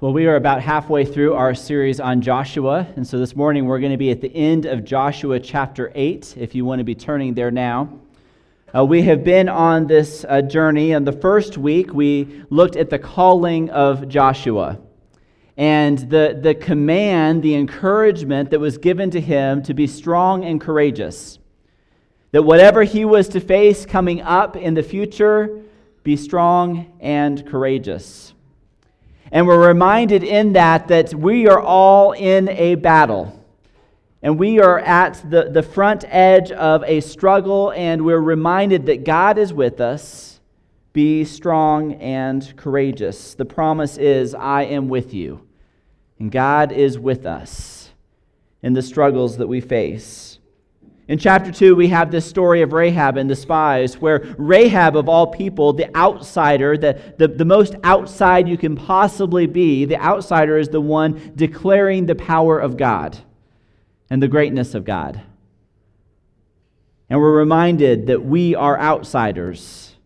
Well, 0.00 0.14
we 0.14 0.26
are 0.28 0.36
about 0.36 0.62
halfway 0.62 1.04
through 1.04 1.34
our 1.34 1.54
series 1.54 2.00
on 2.00 2.22
Joshua, 2.22 2.86
and 2.96 3.06
so 3.06 3.18
this 3.18 3.36
morning 3.36 3.66
we're 3.66 3.80
going 3.80 3.92
to 3.92 3.98
be 3.98 4.10
at 4.10 4.22
the 4.22 4.34
end 4.34 4.64
of 4.64 4.82
Joshua 4.82 5.38
chapter 5.38 5.92
8, 5.94 6.38
if 6.38 6.54
you 6.54 6.64
want 6.64 6.78
to 6.78 6.84
be 6.84 6.94
turning 6.94 7.34
there 7.34 7.50
now. 7.50 8.00
Uh, 8.74 8.82
we 8.82 9.02
have 9.02 9.22
been 9.22 9.46
on 9.46 9.86
this 9.86 10.24
uh, 10.26 10.40
journey, 10.40 10.92
and 10.92 11.06
the 11.06 11.12
first 11.12 11.58
week 11.58 11.92
we 11.92 12.44
looked 12.48 12.76
at 12.76 12.88
the 12.88 12.98
calling 12.98 13.68
of 13.68 14.08
Joshua 14.08 14.78
and 15.58 15.98
the, 15.98 16.38
the 16.40 16.54
command, 16.54 17.42
the 17.42 17.54
encouragement 17.54 18.48
that 18.52 18.58
was 18.58 18.78
given 18.78 19.10
to 19.10 19.20
him 19.20 19.62
to 19.64 19.74
be 19.74 19.86
strong 19.86 20.46
and 20.46 20.62
courageous. 20.62 21.38
That 22.32 22.44
whatever 22.44 22.84
he 22.84 23.04
was 23.04 23.28
to 23.28 23.40
face 23.40 23.84
coming 23.84 24.22
up 24.22 24.56
in 24.56 24.72
the 24.72 24.82
future, 24.82 25.60
be 26.04 26.16
strong 26.16 26.90
and 27.00 27.46
courageous. 27.46 28.32
And 29.32 29.46
we're 29.46 29.68
reminded 29.68 30.24
in 30.24 30.54
that 30.54 30.88
that 30.88 31.14
we 31.14 31.46
are 31.46 31.60
all 31.60 32.12
in 32.12 32.48
a 32.48 32.74
battle. 32.74 33.36
And 34.22 34.38
we 34.38 34.60
are 34.60 34.78
at 34.78 35.24
the, 35.30 35.50
the 35.50 35.62
front 35.62 36.04
edge 36.08 36.50
of 36.50 36.84
a 36.84 37.00
struggle, 37.00 37.72
and 37.72 38.04
we're 38.04 38.20
reminded 38.20 38.86
that 38.86 39.04
God 39.04 39.38
is 39.38 39.54
with 39.54 39.80
us. 39.80 40.40
Be 40.92 41.24
strong 41.24 41.94
and 41.94 42.54
courageous. 42.56 43.34
The 43.34 43.44
promise 43.44 43.96
is, 43.96 44.34
I 44.34 44.64
am 44.64 44.88
with 44.88 45.14
you. 45.14 45.46
And 46.18 46.32
God 46.32 46.72
is 46.72 46.98
with 46.98 47.24
us 47.24 47.92
in 48.62 48.72
the 48.72 48.82
struggles 48.82 49.36
that 49.38 49.46
we 49.46 49.60
face. 49.60 50.39
In 51.10 51.18
chapter 51.18 51.50
2, 51.50 51.74
we 51.74 51.88
have 51.88 52.12
this 52.12 52.24
story 52.24 52.62
of 52.62 52.72
Rahab 52.72 53.16
and 53.16 53.28
the 53.28 53.34
spies, 53.34 53.98
where 53.98 54.32
Rahab, 54.38 54.94
of 54.94 55.08
all 55.08 55.26
people, 55.26 55.72
the 55.72 55.92
outsider, 55.96 56.78
the, 56.78 57.02
the, 57.18 57.26
the 57.26 57.44
most 57.44 57.74
outside 57.82 58.48
you 58.48 58.56
can 58.56 58.76
possibly 58.76 59.48
be, 59.48 59.84
the 59.86 59.96
outsider 59.96 60.56
is 60.56 60.68
the 60.68 60.80
one 60.80 61.32
declaring 61.34 62.06
the 62.06 62.14
power 62.14 62.60
of 62.60 62.76
God 62.76 63.18
and 64.08 64.22
the 64.22 64.28
greatness 64.28 64.72
of 64.72 64.84
God. 64.84 65.20
And 67.08 67.18
we're 67.18 67.36
reminded 67.36 68.06
that 68.06 68.24
we 68.24 68.54
are 68.54 68.78
outsiders. 68.78 69.96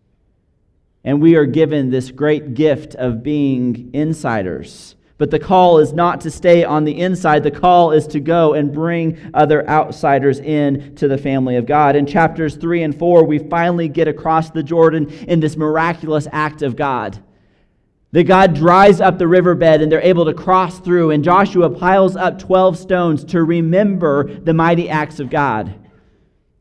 And 1.03 1.21
we 1.21 1.35
are 1.35 1.45
given 1.45 1.91
this 1.91 2.09
great 2.09 2.55
gift 2.55 2.95
of 2.95 3.21
being 3.21 3.91
insiders. 3.93 4.95
But 5.17 5.31
the 5.31 5.39
call 5.39 5.79
is 5.79 5.93
not 5.93 6.19
to 6.21 6.31
stay 6.31 6.65
on 6.65 6.83
the 6.83 6.99
inside. 6.99 7.43
The 7.43 7.51
call 7.51 7.93
is 7.93 8.05
to 8.07 8.19
go 8.19 8.53
and 8.53 8.73
bring 8.73 9.17
other 9.33 9.67
outsiders 9.69 10.39
in 10.39 10.95
to 10.95 11.07
the 11.07 11.17
family 11.17 11.55
of 11.55 11.65
God. 11.65 11.95
In 11.95 12.05
chapters 12.05 12.57
3 12.57 12.83
and 12.83 12.97
4, 12.97 13.23
we 13.23 13.39
finally 13.39 13.87
get 13.87 14.09
across 14.09 14.49
the 14.49 14.63
Jordan 14.63 15.09
in 15.27 15.39
this 15.39 15.55
miraculous 15.55 16.27
act 16.33 16.61
of 16.61 16.75
God. 16.75 17.23
That 18.11 18.25
God 18.25 18.55
dries 18.55 18.99
up 18.99 19.17
the 19.17 19.27
riverbed 19.27 19.81
and 19.81 19.89
they're 19.89 20.01
able 20.01 20.25
to 20.25 20.33
cross 20.33 20.79
through, 20.79 21.11
and 21.11 21.23
Joshua 21.23 21.69
piles 21.69 22.17
up 22.17 22.37
12 22.37 22.77
stones 22.77 23.23
to 23.25 23.43
remember 23.43 24.33
the 24.33 24.53
mighty 24.53 24.89
acts 24.89 25.21
of 25.21 25.29
God. 25.29 25.73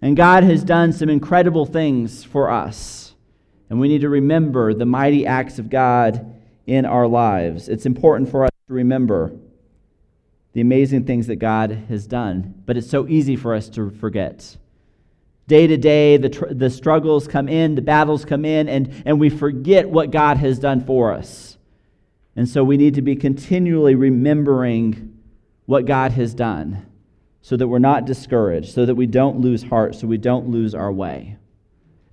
And 0.00 0.16
God 0.16 0.44
has 0.44 0.62
done 0.62 0.92
some 0.92 1.08
incredible 1.08 1.66
things 1.66 2.22
for 2.22 2.50
us. 2.50 3.14
And 3.68 3.80
we 3.80 3.88
need 3.88 4.02
to 4.02 4.08
remember 4.08 4.74
the 4.74 4.86
mighty 4.86 5.26
acts 5.26 5.58
of 5.58 5.70
God 5.70 6.34
in 6.66 6.84
our 6.84 7.06
lives. 7.06 7.68
It's 7.68 7.86
important 7.86 8.30
for 8.30 8.44
us 8.44 8.50
to 8.68 8.74
remember 8.74 9.32
the 10.52 10.60
amazing 10.60 11.04
things 11.04 11.26
that 11.26 11.36
God 11.36 11.70
has 11.88 12.06
done, 12.06 12.62
but 12.64 12.76
it's 12.76 12.88
so 12.88 13.08
easy 13.08 13.36
for 13.36 13.54
us 13.54 13.68
to 13.70 13.90
forget. 13.90 14.56
Day 15.46 15.66
to 15.66 15.76
day, 15.76 16.16
the, 16.16 16.30
tr- 16.30 16.52
the 16.52 16.70
struggles 16.70 17.26
come 17.28 17.48
in, 17.48 17.74
the 17.74 17.82
battles 17.82 18.24
come 18.24 18.44
in, 18.44 18.68
and, 18.68 19.02
and 19.04 19.20
we 19.20 19.28
forget 19.28 19.88
what 19.88 20.10
God 20.10 20.38
has 20.38 20.58
done 20.58 20.84
for 20.84 21.12
us. 21.12 21.58
And 22.36 22.48
so 22.48 22.64
we 22.64 22.76
need 22.76 22.94
to 22.94 23.02
be 23.02 23.16
continually 23.16 23.94
remembering 23.94 25.18
what 25.66 25.86
God 25.86 26.12
has 26.12 26.34
done 26.34 26.86
so 27.42 27.56
that 27.56 27.68
we're 27.68 27.78
not 27.78 28.06
discouraged, 28.06 28.72
so 28.72 28.86
that 28.86 28.94
we 28.94 29.06
don't 29.06 29.40
lose 29.40 29.64
heart, 29.64 29.94
so 29.94 30.06
we 30.06 30.18
don't 30.18 30.48
lose 30.48 30.74
our 30.74 30.90
way. 30.90 31.36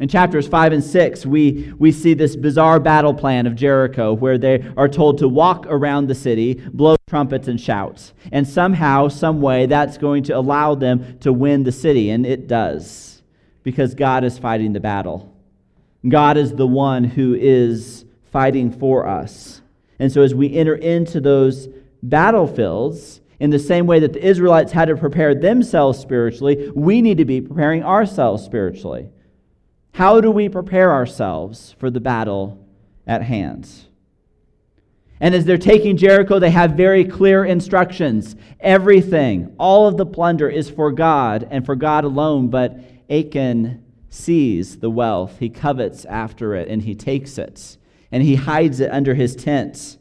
In 0.01 0.07
chapters 0.07 0.47
5 0.47 0.73
and 0.73 0.83
6, 0.83 1.27
we, 1.27 1.71
we 1.77 1.91
see 1.91 2.15
this 2.15 2.35
bizarre 2.35 2.79
battle 2.79 3.13
plan 3.13 3.45
of 3.45 3.53
Jericho 3.53 4.13
where 4.13 4.39
they 4.39 4.67
are 4.75 4.89
told 4.89 5.19
to 5.19 5.27
walk 5.27 5.67
around 5.67 6.07
the 6.07 6.15
city, 6.15 6.55
blow 6.73 6.95
trumpets, 7.07 7.47
and 7.47 7.61
shout. 7.61 8.11
And 8.31 8.47
somehow, 8.47 9.09
some 9.09 9.41
way, 9.41 9.67
that's 9.67 9.99
going 9.99 10.23
to 10.23 10.35
allow 10.35 10.73
them 10.73 11.19
to 11.19 11.31
win 11.31 11.61
the 11.61 11.71
city. 11.71 12.09
And 12.09 12.25
it 12.25 12.47
does, 12.47 13.21
because 13.61 13.93
God 13.93 14.23
is 14.23 14.39
fighting 14.39 14.73
the 14.73 14.79
battle. 14.79 15.31
God 16.09 16.35
is 16.35 16.55
the 16.55 16.65
one 16.65 17.03
who 17.03 17.35
is 17.35 18.03
fighting 18.31 18.71
for 18.71 19.05
us. 19.05 19.61
And 19.99 20.11
so, 20.11 20.23
as 20.23 20.33
we 20.33 20.51
enter 20.55 20.73
into 20.73 21.21
those 21.21 21.69
battlefields, 22.01 23.21
in 23.39 23.51
the 23.51 23.59
same 23.59 23.85
way 23.85 23.99
that 23.99 24.13
the 24.13 24.25
Israelites 24.25 24.71
had 24.71 24.87
to 24.87 24.97
prepare 24.97 25.35
themselves 25.35 25.99
spiritually, 25.99 26.71
we 26.75 27.03
need 27.03 27.19
to 27.19 27.25
be 27.25 27.39
preparing 27.39 27.83
ourselves 27.83 28.43
spiritually. 28.43 29.07
How 29.93 30.21
do 30.21 30.31
we 30.31 30.49
prepare 30.49 30.91
ourselves 30.91 31.75
for 31.79 31.89
the 31.89 31.99
battle 31.99 32.65
at 33.05 33.23
hand? 33.23 33.69
And 35.19 35.35
as 35.35 35.45
they're 35.45 35.57
taking 35.57 35.97
Jericho, 35.97 36.39
they 36.39 36.49
have 36.49 36.71
very 36.71 37.05
clear 37.05 37.45
instructions. 37.45 38.35
Everything, 38.59 39.53
all 39.59 39.87
of 39.87 39.97
the 39.97 40.05
plunder 40.05 40.49
is 40.49 40.69
for 40.69 40.91
God 40.91 41.47
and 41.51 41.65
for 41.65 41.75
God 41.75 42.03
alone, 42.03 42.49
but 42.49 42.79
Achan 43.09 43.83
sees 44.09 44.79
the 44.79 44.89
wealth. 44.89 45.37
He 45.39 45.49
covets 45.49 46.05
after 46.05 46.55
it 46.55 46.67
and 46.67 46.81
he 46.81 46.95
takes 46.95 47.37
it 47.37 47.77
and 48.11 48.23
he 48.23 48.35
hides 48.35 48.79
it 48.79 48.91
under 48.91 49.13
his 49.13 49.35
tent. 49.35 49.97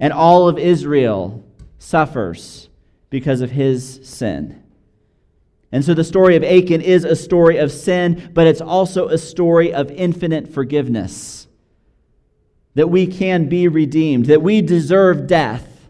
And 0.00 0.12
all 0.12 0.48
of 0.48 0.58
Israel 0.58 1.44
suffers 1.78 2.68
because 3.10 3.40
of 3.40 3.50
his 3.50 4.00
sin. 4.02 4.63
And 5.74 5.84
so 5.84 5.92
the 5.92 6.04
story 6.04 6.36
of 6.36 6.44
Achan 6.44 6.82
is 6.82 7.04
a 7.04 7.16
story 7.16 7.56
of 7.56 7.72
sin, 7.72 8.30
but 8.32 8.46
it's 8.46 8.60
also 8.60 9.08
a 9.08 9.18
story 9.18 9.74
of 9.74 9.90
infinite 9.90 10.54
forgiveness. 10.54 11.48
That 12.76 12.90
we 12.90 13.08
can 13.08 13.48
be 13.48 13.66
redeemed, 13.66 14.26
that 14.26 14.40
we 14.40 14.62
deserve 14.62 15.26
death. 15.26 15.88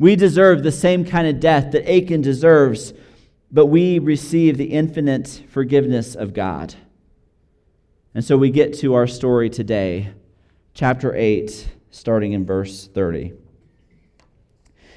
We 0.00 0.16
deserve 0.16 0.64
the 0.64 0.72
same 0.72 1.04
kind 1.04 1.28
of 1.28 1.38
death 1.38 1.70
that 1.70 1.88
Achan 1.88 2.22
deserves, 2.22 2.92
but 3.52 3.66
we 3.66 4.00
receive 4.00 4.58
the 4.58 4.72
infinite 4.72 5.44
forgiveness 5.48 6.16
of 6.16 6.34
God. 6.34 6.74
And 8.16 8.24
so 8.24 8.36
we 8.36 8.50
get 8.50 8.76
to 8.80 8.94
our 8.94 9.06
story 9.06 9.48
today, 9.48 10.12
chapter 10.74 11.14
8, 11.14 11.68
starting 11.92 12.32
in 12.32 12.44
verse 12.44 12.88
30. 12.88 13.32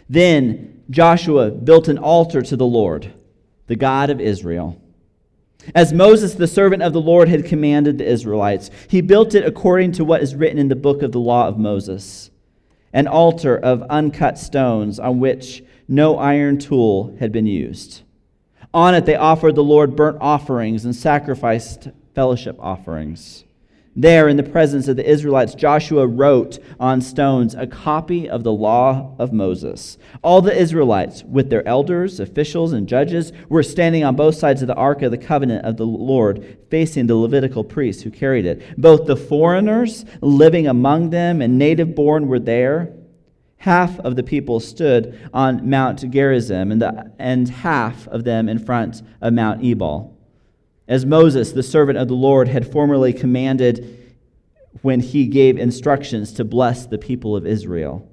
Then 0.10 0.82
Joshua 0.90 1.52
built 1.52 1.88
an 1.88 2.00
altar 2.00 2.42
to 2.42 2.58
the 2.58 2.66
Lord 2.66 3.14
the 3.68 3.76
God 3.76 4.10
of 4.10 4.22
Israel. 4.22 4.82
As 5.74 5.94
Moses, 5.94 6.36
the 6.36 6.48
servant 6.48 6.84
of 6.84 6.94
the 6.94 7.02
Lord, 7.02 7.28
had 7.28 7.46
commanded 7.46 7.98
the 7.98 8.08
Israelites, 8.08 8.70
he 8.88 9.02
built 9.02 9.34
it 9.34 9.46
according 9.46 9.94
to 9.94 10.06
what 10.06 10.22
is 10.22 10.36
written 10.36 10.60
in 10.60 10.68
the 10.68 10.76
book 10.76 11.02
of 11.02 11.12
the 11.12 11.20
law 11.20 11.48
of 11.48 11.58
Moses 11.58 12.30
an 12.96 13.08
altar 13.08 13.58
of 13.58 13.84
uncut 13.84 14.40
stones 14.40 15.00
on 15.00 15.20
which 15.20 15.62
no 15.88 16.18
iron 16.18 16.58
tool 16.58 17.14
had 17.20 17.30
been 17.32 17.46
used. 17.46 18.02
On 18.74 18.96
it 18.96 19.06
they 19.06 19.16
offered 19.16 19.56
the 19.56 19.64
Lord 19.64 19.98
burnt 19.98 20.18
offerings 20.22 20.86
and 20.86 20.96
sacrificed 20.96 21.90
fellowship 22.16 22.56
offerings. 22.58 23.44
There, 23.98 24.28
in 24.28 24.36
the 24.36 24.44
presence 24.44 24.90
of 24.90 24.98
the 24.98 25.10
Israelites, 25.10 25.56
Joshua 25.56 26.06
wrote 26.06 26.60
on 26.82 27.00
stones 27.00 27.56
a 27.56 27.66
copy 27.66 28.30
of 28.30 28.44
the 28.44 28.52
law 28.52 29.16
of 29.18 29.32
Moses. 29.32 29.98
All 30.22 30.42
the 30.42 30.54
Israelites, 30.54 31.24
with 31.24 31.50
their 31.50 31.66
elders, 31.66 32.20
officials, 32.20 32.74
and 32.74 32.90
judges, 32.90 33.32
were 33.48 33.64
standing 33.64 34.04
on 34.04 34.18
both 34.18 34.36
sides 34.36 34.62
of 34.62 34.68
the 34.68 34.76
ark 34.76 35.02
of 35.02 35.12
the 35.12 35.18
covenant 35.18 35.66
of 35.66 35.78
the 35.78 35.86
Lord, 35.86 36.58
facing 36.70 37.08
the 37.08 37.16
Levitical 37.16 37.64
priests 37.64 38.04
who 38.04 38.12
carried 38.12 38.46
it. 38.46 38.62
Both 38.78 39.06
the 39.06 39.16
foreigners 39.16 40.04
living 40.20 40.68
among 40.68 41.12
them 41.12 41.42
and 41.42 41.58
native 41.58 41.96
born 41.96 42.28
were 42.28 42.40
there. 42.40 42.92
Half 43.60 44.00
of 44.00 44.18
the 44.18 44.24
people 44.24 44.60
stood 44.60 45.30
on 45.34 45.70
Mount 45.70 46.12
Gerizim, 46.12 46.74
and, 46.74 46.82
the, 46.82 47.14
and 47.18 47.48
half 47.48 48.10
of 48.10 48.26
them 48.26 48.50
in 48.50 48.60
front 48.60 49.04
of 49.22 49.32
Mount 49.32 49.64
Ebal 49.64 50.15
as 50.88 51.06
Moses, 51.06 51.52
the 51.52 51.64
servant 51.64 51.98
of 51.98 52.08
the 52.08 52.16
Lord, 52.16 52.48
had 52.48 52.72
formerly 52.72 53.14
commanded 53.14 54.16
when 54.82 55.00
he 55.00 55.26
gave 55.26 55.58
instructions 55.58 56.32
to 56.34 56.44
bless 56.44 56.86
the 56.86 56.98
people 56.98 57.36
of 57.36 57.48
Israel. 57.48 58.08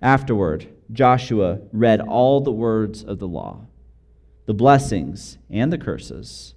Afterward, 0.00 0.66
Joshua 0.92 1.60
read 1.72 2.00
all 2.00 2.40
the 2.40 2.52
words 2.52 3.02
of 3.02 3.18
the 3.18 3.28
law, 3.28 3.66
the 4.46 4.54
blessings 4.54 5.38
and 5.50 5.72
the 5.72 5.78
curses. 5.78 6.54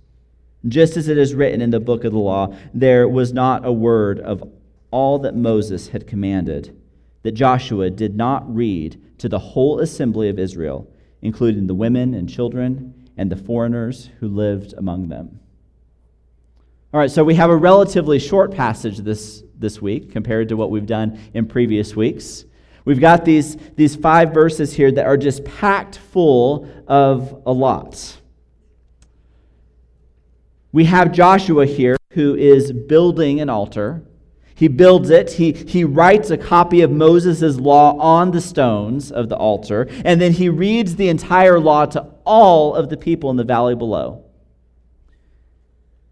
Just 0.67 0.97
as 0.97 1.07
it 1.07 1.17
is 1.17 1.35
written 1.35 1.61
in 1.61 1.71
the 1.71 1.79
book 1.79 2.03
of 2.03 2.13
the 2.13 2.19
law, 2.19 2.55
there 2.73 3.07
was 3.07 3.33
not 3.33 3.65
a 3.65 3.71
word 3.71 4.19
of 4.19 4.43
all 4.91 5.19
that 5.19 5.35
Moses 5.35 5.89
had 5.89 6.07
commanded 6.07 6.75
that 7.23 7.33
Joshua 7.33 7.89
did 7.89 8.15
not 8.15 8.53
read 8.53 9.01
to 9.17 9.27
the 9.27 9.39
whole 9.39 9.79
assembly 9.79 10.29
of 10.29 10.39
Israel, 10.39 10.89
including 11.21 11.67
the 11.67 11.75
women 11.75 12.13
and 12.13 12.29
children 12.29 13.06
and 13.17 13.31
the 13.31 13.35
foreigners 13.35 14.09
who 14.19 14.27
lived 14.27 14.73
among 14.77 15.09
them. 15.09 15.39
All 16.93 16.99
right, 16.99 17.11
so 17.11 17.23
we 17.23 17.35
have 17.35 17.49
a 17.49 17.55
relatively 17.55 18.17
short 18.17 18.53
passage 18.53 18.99
this, 18.99 19.43
this 19.57 19.81
week 19.81 20.11
compared 20.11 20.49
to 20.49 20.55
what 20.55 20.71
we've 20.71 20.85
done 20.85 21.19
in 21.33 21.45
previous 21.45 21.95
weeks. 21.95 22.45
We've 22.85 23.01
got 23.01 23.25
these, 23.25 23.57
these 23.75 23.97
five 23.97 24.33
verses 24.33 24.73
here 24.73 24.91
that 24.93 25.05
are 25.05 25.17
just 25.17 25.43
packed 25.43 25.97
full 25.97 26.69
of 26.87 27.43
a 27.45 27.51
lot. 27.51 28.17
We 30.71 30.85
have 30.85 31.11
Joshua 31.11 31.65
here 31.65 31.97
who 32.11 32.35
is 32.35 32.71
building 32.71 33.41
an 33.41 33.49
altar. 33.49 34.03
He 34.55 34.67
builds 34.69 35.09
it. 35.09 35.33
He, 35.33 35.51
he 35.51 35.83
writes 35.83 36.29
a 36.29 36.37
copy 36.37 36.81
of 36.81 36.89
Moses' 36.89 37.57
law 37.57 37.97
on 37.97 38.31
the 38.31 38.41
stones 38.41 39.11
of 39.11 39.29
the 39.29 39.35
altar, 39.35 39.87
and 40.05 40.19
then 40.21 40.31
he 40.31 40.49
reads 40.49 40.95
the 40.95 41.09
entire 41.09 41.59
law 41.59 41.85
to 41.87 42.07
all 42.27 42.75
of 42.75 42.89
the 42.89 42.97
people 42.97 43.31
in 43.31 43.37
the 43.37 43.43
valley 43.43 43.73
below. 43.73 44.23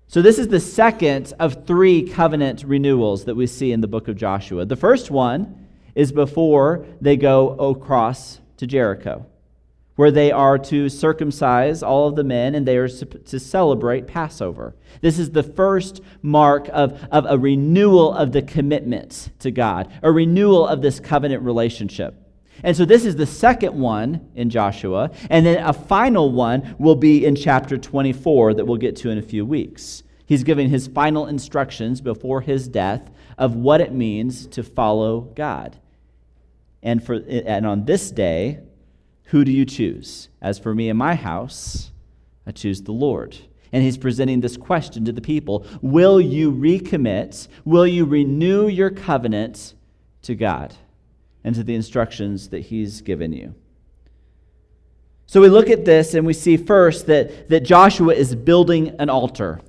So, 0.08 0.22
this 0.22 0.40
is 0.40 0.48
the 0.48 0.60
second 0.60 1.34
of 1.40 1.68
three 1.68 2.08
covenant 2.08 2.64
renewals 2.66 3.26
that 3.26 3.36
we 3.36 3.48
see 3.48 3.72
in 3.72 3.82
the 3.82 3.88
book 3.88 4.08
of 4.08 4.16
Joshua. 4.16 4.66
The 4.66 4.76
first 4.76 5.12
one 5.12 5.68
is 5.94 6.12
before 6.12 6.86
they 7.02 7.18
go 7.18 7.50
across 7.50 8.40
to 8.58 8.68
Jericho, 8.68 9.26
where 9.96 10.12
they 10.12 10.32
are 10.32 10.58
to 10.58 10.90
circumcise 10.90 11.82
all 11.82 12.08
of 12.08 12.16
the 12.16 12.24
men 12.24 12.56
and 12.56 12.68
they 12.68 12.78
are 12.78 12.88
to 12.88 13.40
celebrate 13.40 14.08
Passover. 14.08 14.76
This 15.02 15.20
is 15.20 15.32
the 15.32 15.44
first 15.44 16.02
mark 16.22 16.70
of, 16.72 17.04
of 17.12 17.26
a 17.28 17.38
renewal 17.38 18.14
of 18.14 18.32
the 18.32 18.42
commitment 18.42 19.32
to 19.40 19.52
God, 19.52 19.92
a 20.04 20.12
renewal 20.12 20.68
of 20.68 20.82
this 20.82 21.00
covenant 21.00 21.44
relationship. 21.44 22.25
And 22.64 22.76
so 22.76 22.86
this 22.86 23.06
is 23.06 23.16
the 23.16 23.26
second 23.26 23.74
one 23.74 24.30
in 24.36 24.50
Joshua. 24.50 25.12
And 25.30 25.46
then 25.46 25.64
a 25.64 25.74
final 25.74 26.32
one 26.32 26.76
will 26.80 26.96
be 26.96 27.26
in 27.26 27.36
chapter 27.36 27.78
24 27.78 28.56
that 28.56 28.66
we'll 28.66 28.78
get 28.78 28.96
to 28.98 29.10
in 29.10 29.18
a 29.18 29.24
few 29.24 29.46
weeks. 29.46 30.04
He's 30.26 30.44
giving 30.44 30.70
his 30.70 30.88
final 30.88 31.28
instructions 31.28 32.02
before 32.02 32.42
his 32.42 32.68
death 32.68 33.12
of 33.38 33.56
what 33.56 33.82
it 33.82 33.94
means 33.94 34.48
to 34.48 34.64
follow 34.64 35.22
God. 35.22 35.78
And, 36.82 37.04
for, 37.04 37.16
and 37.16 37.66
on 37.66 37.86
this 37.86 38.12
day, 38.12 38.60
who 39.26 39.44
do 39.44 39.52
you 39.52 39.66
choose? 39.66 40.30
As 40.42 40.60
for 40.60 40.74
me 40.74 40.90
and 40.90 40.98
my 40.98 41.16
house, 41.16 41.92
I 42.46 42.52
choose 42.52 42.82
the 42.82 42.92
Lord. 42.92 43.38
And 43.72 43.84
he's 43.84 43.98
presenting 43.98 44.42
this 44.42 44.56
question 44.56 45.04
to 45.06 45.12
the 45.12 45.22
people 45.22 45.66
Will 45.82 46.22
you 46.22 46.52
recommit? 46.52 47.48
Will 47.66 47.88
you 47.88 48.06
renew 48.06 48.68
your 48.68 48.90
covenant 48.90 49.74
to 50.24 50.36
God? 50.36 50.76
And 51.46 51.54
to 51.56 51.64
the 51.64 51.76
instructions 51.76 52.50
that 52.50 52.60
He's 52.62 53.02
given 53.02 53.32
you. 53.32 53.54
So 55.28 55.40
we 55.40 55.48
look 55.48 55.70
at 55.70 55.86
this 55.86 56.16
and 56.16 56.26
we 56.26 56.34
see 56.34 56.58
first 56.58 57.06
that, 57.06 57.50
that 57.50 57.62
Joshua 57.62 58.14
is 58.14 58.36
building 58.36 58.96
an 59.00 59.10
altar. 59.10 59.62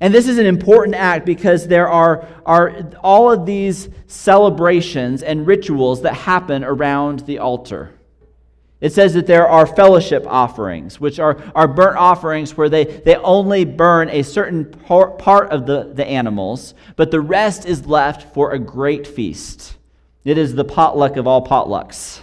And 0.00 0.12
this 0.12 0.26
is 0.26 0.38
an 0.38 0.46
important 0.46 0.96
act 0.96 1.24
because 1.24 1.68
there 1.68 1.88
are, 1.88 2.26
are 2.44 2.90
all 3.02 3.30
of 3.30 3.46
these 3.46 3.88
celebrations 4.08 5.22
and 5.22 5.46
rituals 5.46 6.02
that 6.02 6.14
happen 6.14 6.64
around 6.64 7.20
the 7.20 7.38
altar. 7.38 7.92
It 8.80 8.92
says 8.92 9.14
that 9.14 9.26
there 9.26 9.46
are 9.46 9.66
fellowship 9.66 10.24
offerings, 10.26 10.98
which 10.98 11.20
are, 11.20 11.38
are 11.54 11.68
burnt 11.68 11.98
offerings 11.98 12.56
where 12.56 12.70
they, 12.70 12.84
they 12.84 13.14
only 13.16 13.64
burn 13.64 14.08
a 14.08 14.22
certain 14.22 14.64
part 14.64 15.50
of 15.50 15.66
the, 15.66 15.92
the 15.94 16.06
animals, 16.06 16.74
but 16.96 17.10
the 17.10 17.20
rest 17.20 17.66
is 17.66 17.86
left 17.86 18.34
for 18.34 18.52
a 18.52 18.58
great 18.58 19.06
feast. 19.06 19.76
It 20.24 20.36
is 20.36 20.54
the 20.54 20.64
potluck 20.64 21.16
of 21.16 21.26
all 21.26 21.44
potlucks, 21.44 22.20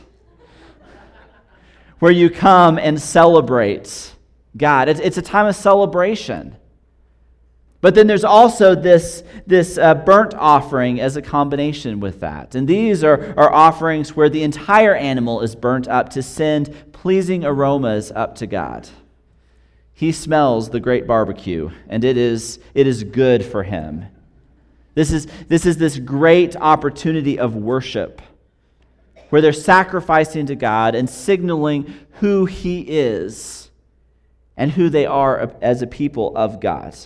where 2.00 2.12
you 2.12 2.30
come 2.30 2.78
and 2.78 3.02
celebrate 3.02 4.14
God. 4.56 4.88
It's, 4.90 5.00
it's 5.00 5.18
a 5.18 5.22
time 5.22 5.48
of 5.48 5.56
celebration. 5.56 6.56
But 7.80 7.96
then 7.96 8.08
there's 8.08 8.24
also 8.24 8.74
this, 8.76 9.24
this 9.46 9.78
uh, 9.78 9.94
burnt 9.94 10.34
offering 10.34 11.00
as 11.00 11.16
a 11.16 11.22
combination 11.22 12.00
with 12.00 12.20
that. 12.22 12.56
And 12.56 12.68
these 12.68 13.04
are, 13.04 13.34
are 13.38 13.54
offerings 13.54 14.16
where 14.16 14.30
the 14.30 14.44
entire 14.44 14.96
animal 14.96 15.42
is 15.42 15.56
burnt 15.56 15.88
up 15.88 16.10
to 16.10 16.24
send 16.24 16.92
pleasing 16.92 17.46
aromas 17.46 18.12
up 18.12 18.36
to 18.36 18.48
God. 18.48 18.90
He 19.94 20.12
smells 20.12 20.70
the 20.70 20.80
great 20.80 21.08
barbecue, 21.08 21.72
and 21.88 22.04
it 22.04 22.18
is, 22.18 22.60
it 22.74 22.86
is 22.88 23.04
good 23.04 23.46
for 23.46 23.64
him. 23.64 24.06
This 24.98 25.12
is, 25.12 25.28
this 25.48 25.68
is 25.68 25.78
this 25.78 26.00
great 26.00 26.56
opportunity 26.56 27.38
of 27.38 27.56
worship 27.56 28.20
where 29.30 29.44
they're 29.44 29.54
sacrificing 29.54 30.48
to 30.48 30.56
God 30.56 30.96
and 30.96 31.08
signaling 31.08 31.94
who 32.14 32.46
He 32.46 32.82
is 32.82 33.70
and 34.58 34.72
who 34.72 34.90
they 34.90 35.06
are 35.06 35.54
as 35.62 35.84
a 35.84 35.88
people 35.88 36.36
of 36.36 36.60
God. 36.60 36.98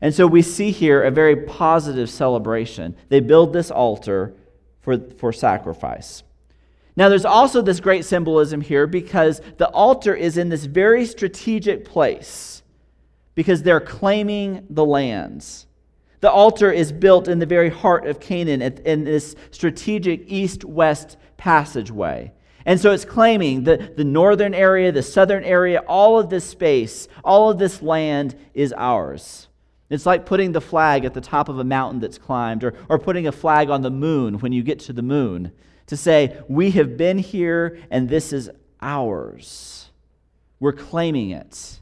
And 0.00 0.14
so 0.14 0.26
we 0.26 0.40
see 0.40 0.70
here 0.70 1.02
a 1.02 1.10
very 1.10 1.36
positive 1.36 2.08
celebration. 2.08 2.96
They 3.10 3.20
build 3.20 3.52
this 3.52 3.70
altar 3.70 4.32
for, 4.80 4.96
for 4.96 5.34
sacrifice. 5.34 6.22
Now, 6.96 7.10
there's 7.10 7.26
also 7.26 7.60
this 7.60 7.80
great 7.80 8.06
symbolism 8.06 8.62
here 8.62 8.86
because 8.86 9.42
the 9.58 9.68
altar 9.68 10.14
is 10.14 10.38
in 10.38 10.48
this 10.48 10.64
very 10.64 11.04
strategic 11.04 11.84
place 11.84 12.62
because 13.34 13.62
they're 13.62 13.80
claiming 13.80 14.66
the 14.70 14.86
lands. 14.86 15.66
The 16.22 16.30
altar 16.30 16.70
is 16.70 16.92
built 16.92 17.26
in 17.26 17.40
the 17.40 17.46
very 17.46 17.68
heart 17.68 18.06
of 18.06 18.20
Canaan 18.20 18.62
in 18.62 19.02
this 19.02 19.34
strategic 19.50 20.22
east 20.30 20.64
west 20.64 21.16
passageway. 21.36 22.32
And 22.64 22.80
so 22.80 22.92
it's 22.92 23.04
claiming 23.04 23.64
that 23.64 23.96
the 23.96 24.04
northern 24.04 24.54
area, 24.54 24.92
the 24.92 25.02
southern 25.02 25.42
area, 25.42 25.80
all 25.80 26.20
of 26.20 26.30
this 26.30 26.44
space, 26.44 27.08
all 27.24 27.50
of 27.50 27.58
this 27.58 27.82
land 27.82 28.36
is 28.54 28.72
ours. 28.76 29.48
It's 29.90 30.06
like 30.06 30.24
putting 30.24 30.52
the 30.52 30.60
flag 30.60 31.04
at 31.04 31.12
the 31.12 31.20
top 31.20 31.48
of 31.48 31.58
a 31.58 31.64
mountain 31.64 31.98
that's 31.98 32.18
climbed, 32.18 32.62
or, 32.62 32.74
or 32.88 33.00
putting 33.00 33.26
a 33.26 33.32
flag 33.32 33.68
on 33.68 33.82
the 33.82 33.90
moon 33.90 34.38
when 34.38 34.52
you 34.52 34.62
get 34.62 34.78
to 34.80 34.92
the 34.92 35.02
moon 35.02 35.50
to 35.88 35.96
say, 35.96 36.40
We 36.48 36.70
have 36.70 36.96
been 36.96 37.18
here 37.18 37.80
and 37.90 38.08
this 38.08 38.32
is 38.32 38.48
ours. 38.80 39.90
We're 40.60 40.72
claiming 40.72 41.30
it. 41.30 41.80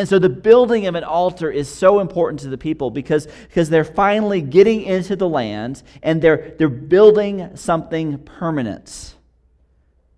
And 0.00 0.08
so 0.08 0.18
the 0.18 0.30
building 0.30 0.86
of 0.86 0.94
an 0.94 1.04
altar 1.04 1.50
is 1.50 1.68
so 1.68 2.00
important 2.00 2.40
to 2.40 2.48
the 2.48 2.56
people 2.56 2.90
because, 2.90 3.28
because 3.48 3.68
they're 3.68 3.84
finally 3.84 4.40
getting 4.40 4.80
into 4.80 5.14
the 5.14 5.28
land 5.28 5.82
and 6.02 6.22
they're, 6.22 6.54
they're 6.56 6.70
building 6.70 7.54
something 7.54 8.16
permanent 8.16 9.14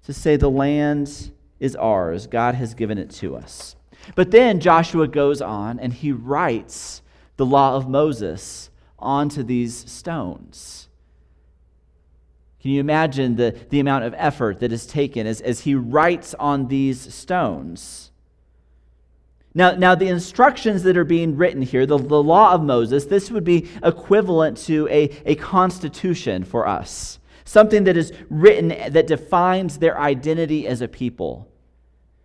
to 0.05 0.13
say 0.13 0.37
the 0.37 0.49
land 0.49 1.33
is 1.59 1.75
ours. 1.75 2.29
God 2.29 2.55
has 2.55 2.75
given 2.75 2.97
it 2.97 3.11
to 3.11 3.35
us. 3.35 3.75
But 4.15 4.31
then 4.31 4.61
Joshua 4.61 5.09
goes 5.09 5.43
on 5.43 5.81
and 5.81 5.93
he 5.93 6.13
writes 6.13 7.03
the 7.37 7.45
law 7.45 7.75
of 7.75 7.89
Moses 7.89 8.71
onto 9.01 9.43
these 9.43 9.91
stones. 9.91 10.87
Can 12.61 12.71
you 12.71 12.79
imagine 12.79 13.35
the, 13.35 13.59
the 13.71 13.81
amount 13.81 14.05
of 14.05 14.15
effort 14.17 14.61
that 14.61 14.71
is 14.71 14.87
taken 14.87 15.27
as, 15.27 15.41
as 15.41 15.63
he 15.63 15.75
writes 15.75 16.35
on 16.35 16.69
these 16.69 17.13
stones? 17.13 18.12
Now, 19.55 19.73
now, 19.73 19.95
the 19.95 20.09
instructions 20.09 20.83
that 20.85 20.97
are 20.97 21.05
being 21.05 21.37
written 21.37 21.61
here, 21.61 21.85
the, 21.85 21.99
the 21.99 22.23
law 22.23 22.55
of 22.55 22.63
Moses, 22.63 23.05
this 23.05 23.31
would 23.31 23.45
be 23.45 23.69
equivalent 23.83 24.57
to 24.59 24.89
a, 24.89 25.11
a 25.27 25.35
constitution 25.35 26.43
for 26.43 26.67
us, 26.67 27.19
something 27.45 27.85
that 27.85 27.97
is 27.97 28.13
written 28.31 28.69
that 28.93 29.07
defines 29.07 29.79
their 29.79 30.01
identity 30.01 30.67
as 30.67 30.81
a 30.81 30.89
people. 30.89 31.49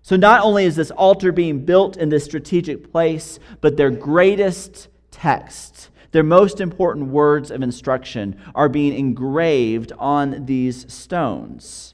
So, 0.04 0.16
not 0.16 0.44
only 0.44 0.64
is 0.64 0.78
this 0.78 0.92
altar 0.92 1.34
being 1.34 1.66
built 1.66 1.98
in 1.98 2.08
this 2.08 2.24
strategic 2.24 2.94
place, 2.94 3.40
but 3.60 3.76
their 3.76 3.92
greatest 3.92 4.88
text, 5.12 5.90
their 6.12 6.24
most 6.24 6.62
important 6.62 7.08
words 7.08 7.52
of 7.52 7.62
instruction, 7.62 8.40
are 8.56 8.70
being 8.70 8.94
engraved 8.94 9.92
on 10.00 10.46
these 10.46 10.92
stones. 10.92 11.94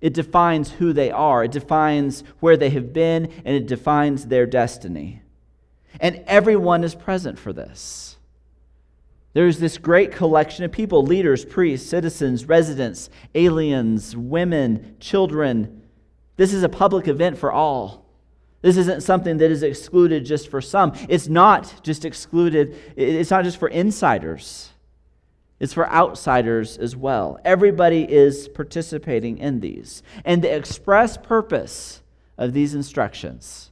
It 0.00 0.14
defines 0.14 0.72
who 0.72 0.92
they 0.92 1.10
are, 1.10 1.44
it 1.44 1.52
defines 1.52 2.22
where 2.40 2.56
they 2.56 2.70
have 2.70 2.92
been, 2.92 3.26
and 3.44 3.56
it 3.56 3.66
defines 3.66 4.26
their 4.26 4.46
destiny. 4.46 5.22
And 6.00 6.22
everyone 6.26 6.84
is 6.84 6.94
present 6.94 7.38
for 7.38 7.52
this. 7.52 8.16
There's 9.32 9.58
this 9.58 9.76
great 9.76 10.12
collection 10.12 10.64
of 10.64 10.72
people 10.72 11.02
leaders, 11.02 11.44
priests, 11.44 11.88
citizens, 11.88 12.46
residents, 12.46 13.10
aliens, 13.34 14.16
women, 14.16 14.96
children. 14.98 15.82
This 16.36 16.54
is 16.54 16.62
a 16.62 16.68
public 16.68 17.06
event 17.06 17.36
for 17.36 17.52
all. 17.52 18.06
This 18.62 18.76
isn't 18.78 19.02
something 19.02 19.36
that 19.38 19.50
is 19.50 19.62
excluded 19.62 20.24
just 20.24 20.48
for 20.48 20.60
some. 20.60 20.94
It's 21.08 21.28
not 21.28 21.82
just 21.82 22.04
excluded, 22.04 22.76
it's 22.96 23.30
not 23.30 23.44
just 23.44 23.58
for 23.58 23.68
insiders. 23.68 24.70
It's 25.58 25.72
for 25.72 25.88
outsiders 25.90 26.76
as 26.76 26.94
well. 26.94 27.38
Everybody 27.44 28.02
is 28.02 28.48
participating 28.48 29.38
in 29.38 29.60
these. 29.60 30.02
And 30.24 30.42
the 30.42 30.54
express 30.54 31.16
purpose 31.16 32.02
of 32.36 32.52
these 32.52 32.74
instructions, 32.74 33.70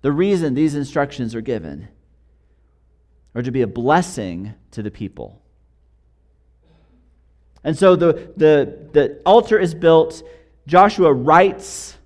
the 0.00 0.12
reason 0.12 0.54
these 0.54 0.74
instructions 0.74 1.34
are 1.34 1.42
given, 1.42 1.88
are 3.34 3.42
to 3.42 3.50
be 3.50 3.62
a 3.62 3.66
blessing 3.66 4.54
to 4.70 4.82
the 4.82 4.90
people. 4.90 5.40
And 7.62 7.76
so 7.76 7.96
the, 7.96 8.32
the, 8.36 8.88
the 8.92 9.20
altar 9.26 9.58
is 9.58 9.74
built. 9.74 10.22
Joshua 10.66 11.12
writes 11.12 11.98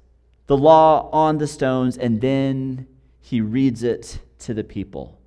the 0.47 0.57
law 0.57 1.09
on 1.13 1.39
the 1.39 1.47
stones, 1.47 1.97
and 1.97 2.21
then 2.21 2.87
he 3.21 3.41
reads 3.41 3.85
it 3.85 4.19
to 4.41 4.53
the 4.53 4.65
people. 4.65 5.19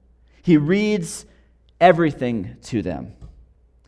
He 0.44 0.58
reads 0.58 1.25
everything 1.79 2.58
to 2.63 2.82
them. 2.82 3.13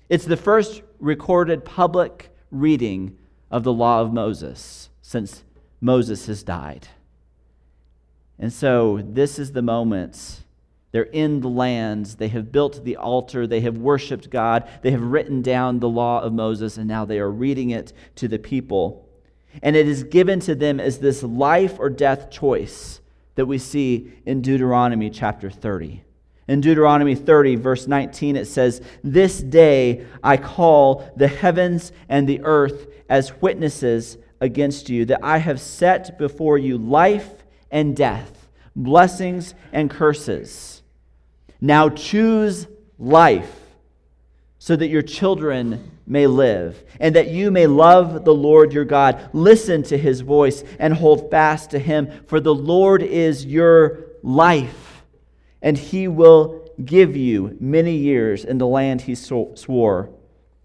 It's 0.10 0.26
the 0.26 0.38
first 0.38 0.82
recorded 1.00 1.64
public 1.64 2.36
reading 2.50 3.16
of 3.52 3.64
the 3.64 3.72
law 3.72 4.02
of 4.02 4.12
Moses 4.12 4.90
since 5.04 5.44
Moses 5.80 6.26
has 6.26 6.42
died. 6.42 6.88
And 8.40 8.52
so 8.52 9.02
this 9.04 9.38
is 9.38 9.52
the 9.52 9.62
moment. 9.62 10.44
They're 10.92 11.04
in 11.04 11.42
the 11.42 11.50
lands. 11.50 12.16
They 12.16 12.30
have 12.30 12.52
built 12.52 12.84
the 12.84 12.96
altar. 12.96 13.46
They 13.46 13.62
have 13.62 13.78
worshiped 13.78 14.32
God. 14.32 14.68
They 14.82 14.92
have 14.92 15.04
written 15.04 15.44
down 15.44 15.80
the 15.80 15.90
law 15.90 16.22
of 16.22 16.34
Moses, 16.34 16.78
and 16.78 16.88
now 16.88 17.06
they 17.06 17.20
are 17.20 17.30
reading 17.30 17.70
it 17.70 17.94
to 18.16 18.28
the 18.28 18.40
people. 18.40 19.08
And 19.62 19.76
it 19.76 19.88
is 19.88 20.04
given 20.04 20.40
to 20.42 20.56
them 20.56 20.80
as 20.80 21.00
this 21.00 21.22
life 21.22 21.78
or 21.80 21.90
death 21.90 22.32
choice 22.32 23.02
that 23.36 23.46
we 23.46 23.60
see 23.60 24.12
in 24.26 24.42
Deuteronomy 24.42 25.12
chapter 25.12 25.52
30. 25.52 26.04
In 26.50 26.62
Deuteronomy 26.62 27.14
30, 27.14 27.58
verse 27.58 27.86
19, 27.86 28.36
it 28.36 28.46
says, 28.46 28.82
This 29.04 29.40
day 29.40 30.08
I 30.24 30.38
call 30.38 31.08
the 31.16 31.28
heavens 31.28 31.92
and 32.10 32.28
the 32.28 32.42
earth 32.44 32.88
as 33.08 33.40
witnesses 33.40 34.18
against 34.42 34.90
you, 34.90 35.06
that 35.06 35.20
I 35.22 35.38
have 35.38 35.62
set 35.62 36.18
before 36.18 36.58
you 36.58 36.80
life 36.80 37.30
and 37.70 37.96
death, 37.96 38.48
blessings 38.76 39.54
and 39.72 39.92
curses. 39.92 40.82
Now 41.62 41.88
choose 41.88 42.66
life 42.98 43.56
so 44.58 44.76
that 44.76 44.88
your 44.88 45.04
children 45.04 45.92
may 46.08 46.26
live, 46.26 46.84
and 47.00 47.16
that 47.16 47.28
you 47.28 47.52
may 47.52 47.68
love 47.68 48.26
the 48.26 48.34
Lord 48.34 48.74
your 48.74 48.86
God. 48.86 49.30
Listen 49.34 49.84
to 49.84 49.98
his 50.00 50.22
voice 50.22 50.64
and 50.80 50.96
hold 50.96 51.30
fast 51.30 51.70
to 51.72 51.80
him, 51.80 52.10
for 52.26 52.40
the 52.40 52.56
Lord 52.56 53.04
is 53.04 53.46
your 53.46 54.00
life, 54.24 54.89
and 55.62 55.78
he 55.78 56.08
will 56.08 56.70
give 56.84 57.16
you 57.16 57.58
many 57.60 57.96
years 57.96 58.46
in 58.46 58.58
the 58.58 58.68
land 58.68 59.02
he 59.02 59.16
swore 59.16 60.10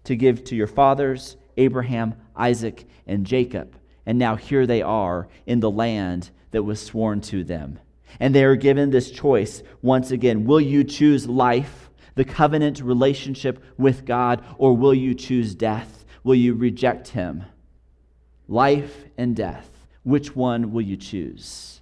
to 0.05 0.15
give 0.15 0.43
to 0.45 0.55
your 0.55 0.67
fathers, 0.67 1.35
Abraham, 1.57 2.15
Isaac, 2.35 2.85
and 3.05 3.25
Jacob. 3.25 3.75
And 4.05 4.17
now 4.17 4.35
here 4.35 4.65
they 4.65 4.81
are 4.81 5.27
in 5.45 5.59
the 5.59 5.71
land 5.71 6.29
that 6.51 6.63
was 6.63 6.79
sworn 6.79 7.21
to 7.21 7.43
them. 7.43 7.79
And 8.19 8.33
they 8.33 8.43
are 8.43 8.55
given 8.55 8.91
this 8.91 9.11
choice 9.11 9.61
once 9.81 10.11
again 10.11 10.45
Will 10.45 10.61
you 10.61 10.83
choose 10.83 11.27
life, 11.27 11.89
the 12.13 12.23
covenant 12.23 12.81
relationship 12.81 13.61
with 13.77 14.05
God, 14.05 14.43
or 14.57 14.75
will 14.75 14.93
you 14.93 15.13
choose 15.13 15.53
death? 15.53 16.05
Will 16.23 16.35
you 16.35 16.53
reject 16.53 17.09
Him? 17.09 17.43
Life 18.47 19.05
and 19.17 19.35
death. 19.35 19.69
Which 20.03 20.35
one 20.35 20.71
will 20.71 20.83
you 20.83 20.97
choose? 20.97 21.81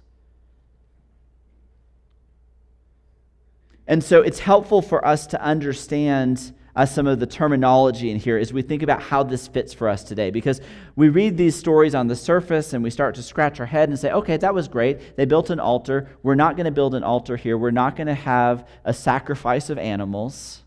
And 3.86 4.02
so 4.02 4.22
it's 4.22 4.38
helpful 4.38 4.80
for 4.80 5.06
us 5.06 5.26
to 5.28 5.40
understand 5.42 6.54
uh, 6.76 6.84
some 6.84 7.06
of 7.06 7.20
the 7.20 7.26
terminology 7.26 8.10
in 8.10 8.18
here 8.18 8.36
as 8.36 8.52
we 8.52 8.62
think 8.62 8.82
about 8.82 9.00
how 9.00 9.22
this 9.22 9.46
fits 9.46 9.72
for 9.72 9.88
us 9.88 10.02
today. 10.02 10.30
Because 10.30 10.60
we 10.96 11.08
read 11.08 11.36
these 11.36 11.54
stories 11.54 11.94
on 11.94 12.08
the 12.08 12.16
surface 12.16 12.72
and 12.72 12.82
we 12.82 12.90
start 12.90 13.14
to 13.16 13.22
scratch 13.22 13.60
our 13.60 13.66
head 13.66 13.88
and 13.88 13.98
say, 13.98 14.10
okay, 14.10 14.36
that 14.38 14.54
was 14.54 14.66
great. 14.66 15.16
They 15.16 15.24
built 15.24 15.50
an 15.50 15.60
altar. 15.60 16.08
We're 16.22 16.34
not 16.34 16.56
going 16.56 16.64
to 16.64 16.72
build 16.72 16.94
an 16.94 17.04
altar 17.04 17.36
here. 17.36 17.56
We're 17.56 17.70
not 17.70 17.94
going 17.96 18.08
to 18.08 18.14
have 18.14 18.66
a 18.84 18.92
sacrifice 18.92 19.70
of 19.70 19.78
animals. 19.78 20.62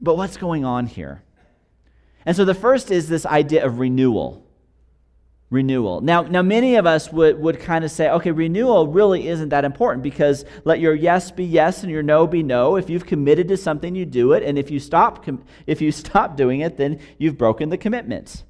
But 0.00 0.16
what's 0.16 0.36
going 0.36 0.64
on 0.64 0.86
here? 0.86 1.22
And 2.24 2.36
so 2.36 2.44
the 2.44 2.54
first 2.54 2.90
is 2.90 3.08
this 3.08 3.24
idea 3.24 3.64
of 3.64 3.78
renewal 3.78 4.45
renewal. 5.50 6.00
Now, 6.00 6.22
now 6.22 6.42
many 6.42 6.74
of 6.76 6.86
us 6.86 7.12
would, 7.12 7.38
would 7.40 7.60
kind 7.60 7.84
of 7.84 7.90
say, 7.90 8.10
okay, 8.10 8.32
renewal 8.32 8.88
really 8.88 9.28
isn't 9.28 9.50
that 9.50 9.64
important 9.64 10.02
because 10.02 10.44
let 10.64 10.80
your 10.80 10.94
yes 10.94 11.30
be 11.30 11.44
yes 11.44 11.82
and 11.82 11.90
your 11.90 12.02
no 12.02 12.26
be 12.26 12.42
no. 12.42 12.76
If 12.76 12.90
you've 12.90 13.06
committed 13.06 13.48
to 13.48 13.56
something, 13.56 13.94
you 13.94 14.04
do 14.04 14.32
it, 14.32 14.42
and 14.42 14.58
if 14.58 14.70
you 14.70 14.80
stop 14.80 15.26
if 15.66 15.80
you 15.80 15.92
stop 16.04 16.36
doing 16.36 16.60
it, 16.60 16.76
then 16.76 17.00
you've 17.18 17.38
broken 17.38 17.68
the 17.68 17.78
commitment. 17.78 18.44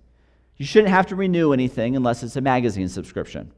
You 0.57 0.65
shouldn't 0.65 0.91
have 0.91 1.07
to 1.09 1.17
renew 1.17 1.53
anything 1.53 1.97
unless 1.97 2.23
it's 2.23 2.37
a 2.37 2.41
magazine 2.41 2.89
subscription. 2.89 3.53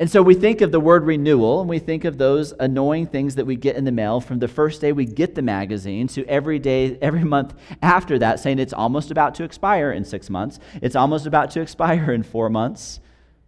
And 0.00 0.10
so 0.10 0.22
we 0.22 0.34
think 0.34 0.62
of 0.62 0.72
the 0.72 0.80
word 0.80 1.04
renewal 1.04 1.60
and 1.60 1.68
we 1.68 1.78
think 1.78 2.06
of 2.06 2.16
those 2.16 2.54
annoying 2.58 3.06
things 3.06 3.34
that 3.34 3.44
we 3.44 3.54
get 3.54 3.76
in 3.76 3.84
the 3.84 3.92
mail 3.92 4.18
from 4.18 4.38
the 4.38 4.48
first 4.48 4.80
day 4.80 4.92
we 4.92 5.04
get 5.04 5.34
the 5.34 5.42
magazine 5.42 6.08
to 6.08 6.24
every 6.24 6.58
day, 6.58 6.96
every 7.02 7.22
month 7.22 7.52
after 7.82 8.18
that, 8.18 8.40
saying 8.40 8.58
it's 8.58 8.72
almost 8.72 9.10
about 9.10 9.34
to 9.34 9.44
expire 9.44 9.92
in 9.92 10.06
six 10.06 10.30
months, 10.30 10.58
it's 10.80 10.96
almost 10.96 11.26
about 11.26 11.50
to 11.50 11.60
expire 11.60 12.12
in 12.12 12.22
four 12.22 12.48
months. 12.48 12.98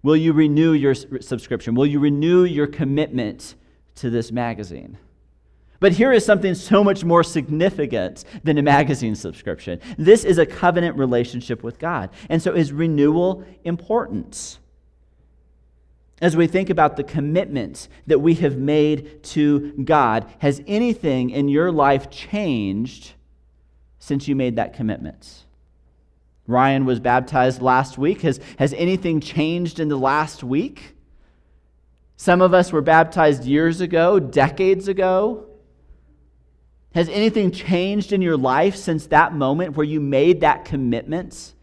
Will 0.02 0.14
you 0.14 0.35
renew 0.35 0.73
your 0.73 0.94
subscription? 0.94 1.75
Will 1.75 1.87
you 1.87 2.00
renew 2.00 2.44
your 2.44 2.66
commitment 2.66 3.54
to 3.94 4.11
this 4.11 4.30
magazine? 4.30 4.99
But 5.80 5.92
here 5.92 6.12
is 6.12 6.23
something 6.23 6.54
so 6.54 6.85
much 6.85 7.02
more 7.02 7.25
significant 7.25 8.25
than 8.44 8.59
a 8.59 8.62
magazine 8.62 9.14
subscription. 9.14 9.80
This 9.97 10.23
is 10.23 10.37
a 10.37 10.44
covenant 10.44 10.99
relationship 10.99 11.62
with 11.62 11.78
God. 11.78 12.11
And 12.28 12.42
so 12.42 12.52
is 12.52 12.75
renewal 12.75 13.42
important? 13.64 14.59
As 16.23 16.37
we 16.37 16.47
think 16.47 16.71
about 16.71 16.97
the 16.97 17.02
commitments 17.02 17.88
that 18.07 18.21
we 18.21 18.35
have 18.35 18.57
made 18.57 19.25
to 19.25 19.73
God, 19.85 20.25
has 20.38 20.62
anything 20.69 21.31
in 21.31 21.49
your 21.49 21.73
life 21.73 22.09
changed 22.11 23.14
since 23.99 24.29
you 24.29 24.37
made 24.37 24.55
that 24.55 24.73
commitment? 24.73 25.45
Ryan 26.47 26.85
was 26.85 27.00
baptized 27.00 27.61
last 27.61 27.99
week. 27.99 28.23
Has, 28.23 28.38
has 28.57 28.73
anything 28.75 29.21
changed 29.21 29.81
in 29.81 29.88
the 29.88 29.99
last 29.99 30.45
week? 30.45 30.95
Some 32.17 32.41
of 32.41 32.55
us 32.55 32.71
were 32.71 32.83
baptized 32.83 33.45
years 33.45 33.81
ago, 33.81 34.21
decades 34.21 34.87
ago. 34.87 35.47
Has 36.95 37.09
anything 37.09 37.50
changed 37.50 38.12
in 38.12 38.23
your 38.23 38.37
life 38.37 38.76
since 38.76 39.09
that 39.09 39.35
moment 39.35 39.76
where 39.76 39.87
you 39.87 39.99
made 39.99 40.43
that 40.43 40.67
commitment? 40.67 41.55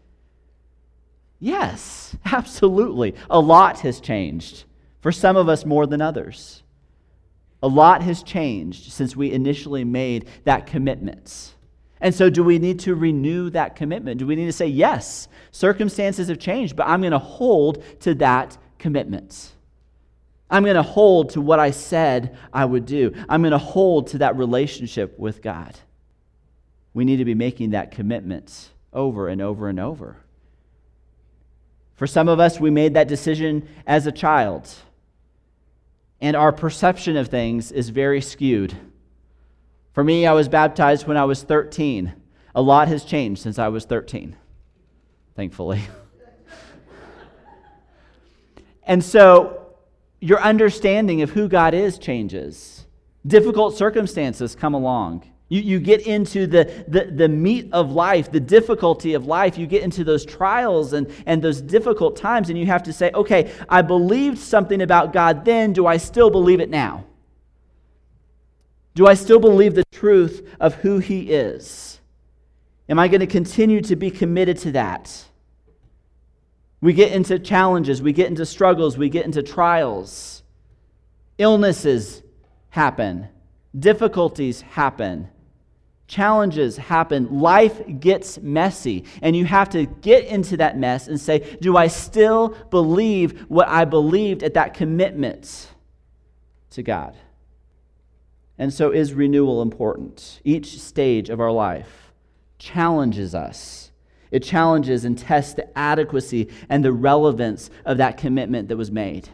Yes, 1.40 2.14
absolutely. 2.26 3.14
A 3.28 3.40
lot 3.40 3.80
has 3.80 3.98
changed. 4.00 4.64
For 5.00 5.10
some 5.10 5.36
of 5.36 5.48
us, 5.48 5.64
more 5.64 5.86
than 5.86 6.02
others. 6.02 6.62
A 7.62 7.68
lot 7.68 8.02
has 8.02 8.22
changed 8.22 8.92
since 8.92 9.16
we 9.16 9.32
initially 9.32 9.84
made 9.84 10.28
that 10.44 10.66
commitment. 10.66 11.54
And 12.02 12.14
so, 12.14 12.30
do 12.30 12.42
we 12.42 12.58
need 12.58 12.80
to 12.80 12.94
renew 12.94 13.50
that 13.50 13.76
commitment? 13.76 14.18
Do 14.18 14.26
we 14.26 14.36
need 14.36 14.46
to 14.46 14.52
say, 14.52 14.66
yes, 14.66 15.28
circumstances 15.50 16.28
have 16.28 16.38
changed, 16.38 16.76
but 16.76 16.86
I'm 16.86 17.00
going 17.00 17.12
to 17.12 17.18
hold 17.18 17.82
to 18.00 18.14
that 18.16 18.56
commitment? 18.78 19.52
I'm 20.50 20.64
going 20.64 20.76
to 20.76 20.82
hold 20.82 21.30
to 21.30 21.40
what 21.40 21.60
I 21.60 21.70
said 21.70 22.36
I 22.52 22.64
would 22.64 22.86
do. 22.86 23.14
I'm 23.28 23.42
going 23.42 23.52
to 23.52 23.58
hold 23.58 24.08
to 24.08 24.18
that 24.18 24.36
relationship 24.36 25.18
with 25.18 25.42
God. 25.42 25.76
We 26.92 27.04
need 27.04 27.18
to 27.18 27.24
be 27.24 27.34
making 27.34 27.70
that 27.70 27.90
commitment 27.92 28.70
over 28.92 29.28
and 29.28 29.40
over 29.40 29.68
and 29.68 29.78
over. 29.78 30.16
For 32.00 32.06
some 32.06 32.30
of 32.30 32.40
us, 32.40 32.58
we 32.58 32.70
made 32.70 32.94
that 32.94 33.08
decision 33.08 33.68
as 33.86 34.06
a 34.06 34.10
child, 34.10 34.74
and 36.18 36.34
our 36.34 36.50
perception 36.50 37.14
of 37.18 37.28
things 37.28 37.70
is 37.70 37.90
very 37.90 38.22
skewed. 38.22 38.74
For 39.92 40.02
me, 40.02 40.26
I 40.26 40.32
was 40.32 40.48
baptized 40.48 41.06
when 41.06 41.18
I 41.18 41.26
was 41.26 41.42
13. 41.42 42.14
A 42.54 42.62
lot 42.62 42.88
has 42.88 43.04
changed 43.04 43.42
since 43.42 43.58
I 43.58 43.68
was 43.68 43.84
13, 43.84 44.34
thankfully. 45.36 45.82
and 48.84 49.04
so, 49.04 49.66
your 50.20 50.40
understanding 50.40 51.20
of 51.20 51.28
who 51.28 51.48
God 51.48 51.74
is 51.74 51.98
changes. 51.98 52.86
Difficult 53.26 53.76
circumstances 53.76 54.54
come 54.54 54.72
along. 54.72 55.29
You, 55.50 55.62
you 55.62 55.80
get 55.80 56.06
into 56.06 56.46
the, 56.46 56.84
the, 56.86 57.06
the 57.06 57.28
meat 57.28 57.68
of 57.72 57.90
life, 57.90 58.30
the 58.30 58.40
difficulty 58.40 59.14
of 59.14 59.26
life. 59.26 59.58
You 59.58 59.66
get 59.66 59.82
into 59.82 60.04
those 60.04 60.24
trials 60.24 60.92
and, 60.92 61.12
and 61.26 61.42
those 61.42 61.60
difficult 61.60 62.16
times, 62.16 62.50
and 62.50 62.58
you 62.58 62.66
have 62.66 62.84
to 62.84 62.92
say, 62.92 63.10
okay, 63.12 63.52
I 63.68 63.82
believed 63.82 64.38
something 64.38 64.80
about 64.80 65.12
God 65.12 65.44
then. 65.44 65.72
Do 65.72 65.88
I 65.88 65.96
still 65.96 66.30
believe 66.30 66.60
it 66.60 66.70
now? 66.70 67.04
Do 68.94 69.08
I 69.08 69.14
still 69.14 69.40
believe 69.40 69.74
the 69.74 69.84
truth 69.90 70.48
of 70.60 70.76
who 70.76 71.00
He 71.00 71.32
is? 71.32 72.00
Am 72.88 73.00
I 73.00 73.08
going 73.08 73.20
to 73.20 73.26
continue 73.26 73.80
to 73.82 73.96
be 73.96 74.10
committed 74.10 74.56
to 74.58 74.72
that? 74.72 75.24
We 76.80 76.92
get 76.92 77.10
into 77.10 77.40
challenges, 77.40 78.00
we 78.00 78.12
get 78.12 78.28
into 78.28 78.46
struggles, 78.46 78.96
we 78.96 79.08
get 79.08 79.24
into 79.24 79.42
trials. 79.42 80.44
Illnesses 81.38 82.22
happen, 82.70 83.26
difficulties 83.76 84.60
happen 84.60 85.28
challenges 86.10 86.76
happen, 86.76 87.40
life 87.40 87.80
gets 88.00 88.38
messy, 88.38 89.04
and 89.22 89.36
you 89.36 89.44
have 89.44 89.68
to 89.70 89.86
get 89.86 90.24
into 90.24 90.56
that 90.56 90.76
mess 90.76 91.06
and 91.06 91.18
say, 91.20 91.56
Do 91.60 91.76
I 91.76 91.86
still 91.86 92.48
believe 92.70 93.42
what 93.42 93.68
I 93.68 93.84
believed 93.84 94.42
at 94.42 94.54
that 94.54 94.74
commitment 94.74 95.68
to 96.70 96.82
God? 96.82 97.16
And 98.58 98.74
so, 98.74 98.90
is 98.90 99.14
renewal 99.14 99.62
important? 99.62 100.40
Each 100.44 100.80
stage 100.80 101.30
of 101.30 101.40
our 101.40 101.52
life 101.52 102.12
challenges 102.58 103.32
us. 103.34 103.92
It 104.32 104.42
challenges 104.42 105.04
and 105.04 105.16
tests 105.16 105.54
the 105.54 105.78
adequacy 105.78 106.48
and 106.68 106.84
the 106.84 106.92
relevance 106.92 107.70
of 107.84 107.98
that 107.98 108.16
commitment 108.16 108.68
that 108.68 108.76
was 108.76 108.90
made. 108.90 109.28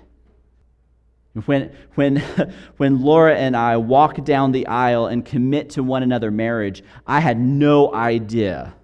When, 1.45 1.71
when, 1.95 2.17
when 2.79 3.03
Laura 3.03 3.37
and 3.37 3.57
I 3.57 3.77
walk 3.77 4.25
down 4.25 4.53
the 4.53 4.67
aisle 4.67 5.07
and 5.07 5.25
commit 5.25 5.71
to 5.71 5.83
one 5.83 6.03
another 6.03 6.31
marriage, 6.31 6.83
I 7.07 7.21
had 7.21 7.39
no 7.39 7.95
idea 7.95 8.75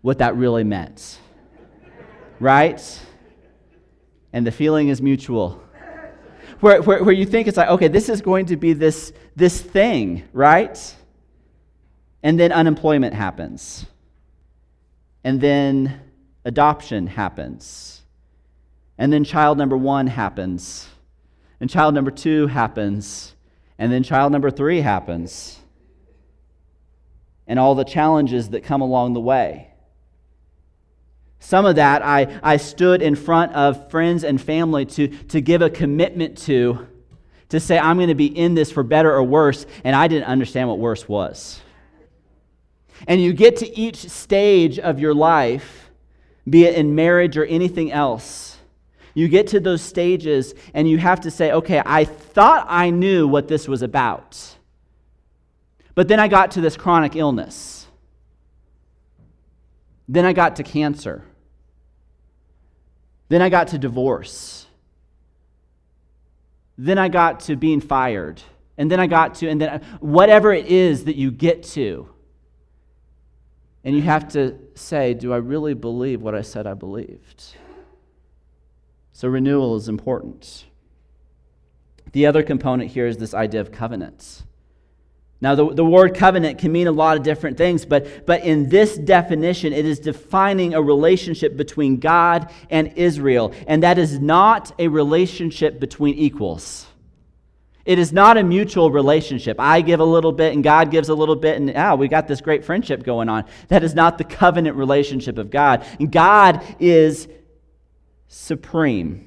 what 0.00 0.18
that 0.18 0.36
really 0.36 0.64
meant. 0.64 1.18
Right? 2.40 3.00
And 4.32 4.46
the 4.46 4.52
feeling 4.52 4.88
is 4.88 5.02
mutual. 5.02 5.62
Where, 6.60 6.82
where, 6.82 7.04
where 7.04 7.14
you 7.14 7.26
think 7.26 7.46
it's 7.46 7.56
like, 7.56 7.68
okay, 7.68 7.88
this 7.88 8.08
is 8.08 8.20
going 8.20 8.46
to 8.46 8.56
be 8.56 8.72
this, 8.72 9.12
this 9.36 9.60
thing, 9.60 10.24
right? 10.32 10.96
And 12.22 12.40
then 12.40 12.50
unemployment 12.50 13.14
happens. 13.14 13.86
And 15.22 15.40
then 15.40 16.00
adoption 16.44 17.06
happens. 17.06 18.02
And 18.96 19.12
then 19.12 19.22
child 19.22 19.58
number 19.58 19.76
one 19.76 20.08
happens. 20.08 20.88
And 21.60 21.68
child 21.68 21.94
number 21.94 22.10
two 22.10 22.46
happens. 22.46 23.34
And 23.78 23.92
then 23.92 24.02
child 24.02 24.32
number 24.32 24.50
three 24.50 24.80
happens. 24.80 25.58
And 27.46 27.58
all 27.58 27.74
the 27.74 27.84
challenges 27.84 28.50
that 28.50 28.62
come 28.62 28.80
along 28.80 29.14
the 29.14 29.20
way. 29.20 29.68
Some 31.40 31.66
of 31.66 31.76
that 31.76 32.04
I, 32.04 32.40
I 32.42 32.56
stood 32.56 33.00
in 33.00 33.14
front 33.14 33.52
of 33.52 33.90
friends 33.90 34.24
and 34.24 34.40
family 34.40 34.84
to, 34.86 35.08
to 35.08 35.40
give 35.40 35.62
a 35.62 35.70
commitment 35.70 36.36
to, 36.38 36.86
to 37.50 37.60
say, 37.60 37.78
I'm 37.78 37.96
going 37.96 38.08
to 38.08 38.14
be 38.14 38.26
in 38.26 38.54
this 38.54 38.70
for 38.70 38.82
better 38.82 39.12
or 39.12 39.22
worse, 39.22 39.64
and 39.84 39.94
I 39.94 40.08
didn't 40.08 40.26
understand 40.26 40.68
what 40.68 40.78
worse 40.78 41.08
was. 41.08 41.60
And 43.06 43.22
you 43.22 43.32
get 43.32 43.58
to 43.58 43.78
each 43.78 44.10
stage 44.10 44.78
of 44.78 44.98
your 44.98 45.14
life, 45.14 45.90
be 46.48 46.64
it 46.64 46.74
in 46.74 46.94
marriage 46.94 47.36
or 47.36 47.44
anything 47.44 47.92
else, 47.92 48.57
you 49.18 49.26
get 49.26 49.48
to 49.48 49.58
those 49.58 49.82
stages 49.82 50.54
and 50.74 50.88
you 50.88 50.96
have 50.96 51.22
to 51.22 51.30
say, 51.30 51.50
okay, 51.50 51.82
I 51.84 52.04
thought 52.04 52.66
I 52.68 52.90
knew 52.90 53.26
what 53.26 53.48
this 53.48 53.66
was 53.66 53.82
about. 53.82 54.56
But 55.96 56.06
then 56.06 56.20
I 56.20 56.28
got 56.28 56.52
to 56.52 56.60
this 56.60 56.76
chronic 56.76 57.16
illness. 57.16 57.88
Then 60.06 60.24
I 60.24 60.32
got 60.32 60.54
to 60.56 60.62
cancer. 60.62 61.24
Then 63.28 63.42
I 63.42 63.48
got 63.48 63.68
to 63.68 63.78
divorce. 63.78 64.66
Then 66.76 66.96
I 66.96 67.08
got 67.08 67.40
to 67.40 67.56
being 67.56 67.80
fired. 67.80 68.40
And 68.76 68.88
then 68.88 69.00
I 69.00 69.08
got 69.08 69.34
to, 69.36 69.48
and 69.48 69.60
then 69.60 69.82
whatever 69.98 70.52
it 70.52 70.66
is 70.66 71.06
that 71.06 71.16
you 71.16 71.32
get 71.32 71.64
to. 71.64 72.08
And 73.82 73.96
you 73.96 74.02
have 74.02 74.28
to 74.34 74.56
say, 74.76 75.14
Do 75.14 75.32
I 75.32 75.38
really 75.38 75.74
believe 75.74 76.22
what 76.22 76.36
I 76.36 76.42
said 76.42 76.68
I 76.68 76.74
believed? 76.74 77.56
So 79.18 79.26
renewal 79.26 79.74
is 79.74 79.88
important. 79.88 80.64
The 82.12 82.26
other 82.26 82.44
component 82.44 82.92
here 82.92 83.08
is 83.08 83.16
this 83.16 83.34
idea 83.34 83.60
of 83.60 83.72
covenants. 83.72 84.44
Now, 85.40 85.56
the, 85.56 85.74
the 85.74 85.84
word 85.84 86.14
covenant 86.14 86.60
can 86.60 86.70
mean 86.70 86.86
a 86.86 86.92
lot 86.92 87.16
of 87.16 87.24
different 87.24 87.58
things, 87.58 87.84
but, 87.84 88.26
but 88.26 88.44
in 88.44 88.68
this 88.68 88.96
definition, 88.96 89.72
it 89.72 89.84
is 89.84 89.98
defining 89.98 90.74
a 90.74 90.80
relationship 90.80 91.56
between 91.56 91.96
God 91.96 92.52
and 92.70 92.92
Israel. 92.94 93.52
And 93.66 93.82
that 93.82 93.98
is 93.98 94.20
not 94.20 94.70
a 94.78 94.86
relationship 94.86 95.80
between 95.80 96.14
equals. 96.14 96.86
It 97.84 97.98
is 97.98 98.12
not 98.12 98.36
a 98.36 98.44
mutual 98.44 98.92
relationship. 98.92 99.58
I 99.58 99.80
give 99.80 99.98
a 99.98 100.04
little 100.04 100.30
bit 100.30 100.54
and 100.54 100.62
God 100.62 100.92
gives 100.92 101.08
a 101.08 101.14
little 101.16 101.34
bit, 101.34 101.56
and 101.56 101.72
ah, 101.74 101.96
we 101.96 102.06
got 102.06 102.28
this 102.28 102.40
great 102.40 102.64
friendship 102.64 103.02
going 103.02 103.28
on. 103.28 103.46
That 103.66 103.82
is 103.82 103.96
not 103.96 104.16
the 104.16 104.22
covenant 104.22 104.76
relationship 104.76 105.38
of 105.38 105.50
God. 105.50 105.84
God 106.08 106.62
is 106.78 107.26
supreme, 108.28 109.26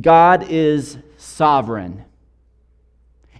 God 0.00 0.46
is 0.48 0.98
sovereign 1.16 2.04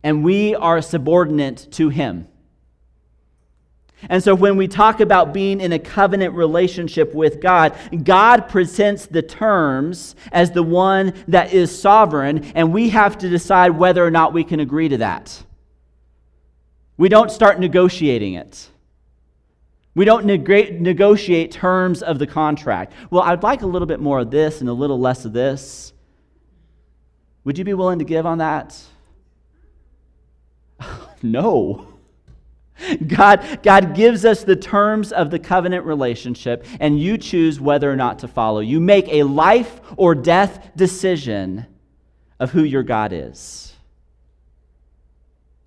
and 0.03 0.25
we 0.25 0.55
are 0.55 0.83
subordinate 0.83 1.69
to 1.73 1.89
him. 1.89 2.27
And 4.09 4.23
so, 4.23 4.35
when 4.35 4.57
we 4.57 4.67
talk 4.67 5.01
about 5.01 5.35
being 5.35 5.61
in 5.61 5.73
a 5.73 5.79
covenant 5.79 6.35
relationship 6.35 7.15
with 7.15 7.39
God, 7.39 7.77
God 8.03 8.49
presents 8.49 9.05
the 9.05 9.21
terms 9.21 10.17
as 10.33 10.53
the 10.53 10.63
one 10.63 11.13
that 11.29 11.53
is 11.53 11.79
sovereign, 11.79 12.51
and 12.55 12.73
we 12.73 12.89
have 12.89 13.19
to 13.19 13.29
decide 13.29 13.73
whether 13.73 14.05
or 14.05 14.11
not 14.11 14.33
we 14.33 14.43
can 14.43 14.59
agree 14.59 14.89
to 14.89 14.97
that. 14.99 15.45
We 16.97 17.11
don't 17.11 17.31
start 17.31 17.61
negotiating 17.61 18.35
it. 18.35 18.70
We 19.95 20.05
don't 20.05 20.25
neg- 20.25 20.81
negotiate 20.81 21.51
terms 21.51 22.03
of 22.03 22.19
the 22.19 22.27
contract. 22.27 22.93
Well, 23.11 23.23
I'd 23.23 23.43
like 23.43 23.63
a 23.63 23.67
little 23.67 23.87
bit 23.87 24.01
more 24.01 24.21
of 24.21 24.31
this 24.31 24.61
and 24.61 24.69
a 24.69 24.73
little 24.73 25.01
less 25.01 25.25
of 25.25 25.33
this. 25.33 25.93
Would 27.45 27.59
you 27.59 27.65
be 27.65 27.75
willing 27.75 27.99
to 27.99 28.05
give 28.05 28.27
on 28.27 28.39
that? 28.39 28.81
no. 31.23 31.89
God, 33.07 33.61
God 33.63 33.95
gives 33.95 34.25
us 34.25 34.45
the 34.45 34.57
terms 34.57 35.13
of 35.13 35.31
the 35.31 35.39
covenant 35.39 35.85
relationship, 35.85 36.65
and 36.79 37.01
you 37.01 37.19
choose 37.19 37.61
whether 37.61 37.91
or 37.91 37.97
not 37.97 38.21
to 38.21 38.29
follow. 38.29 38.61
You 38.61 38.81
make 38.81 39.09
a 39.09 39.25
life 39.25 39.81
or 39.97 40.15
death 40.15 40.71
decision 40.77 41.67
of 42.39 42.53
who 42.53 42.63
your 42.63 42.83
God 42.83 43.13
is. 43.13 43.75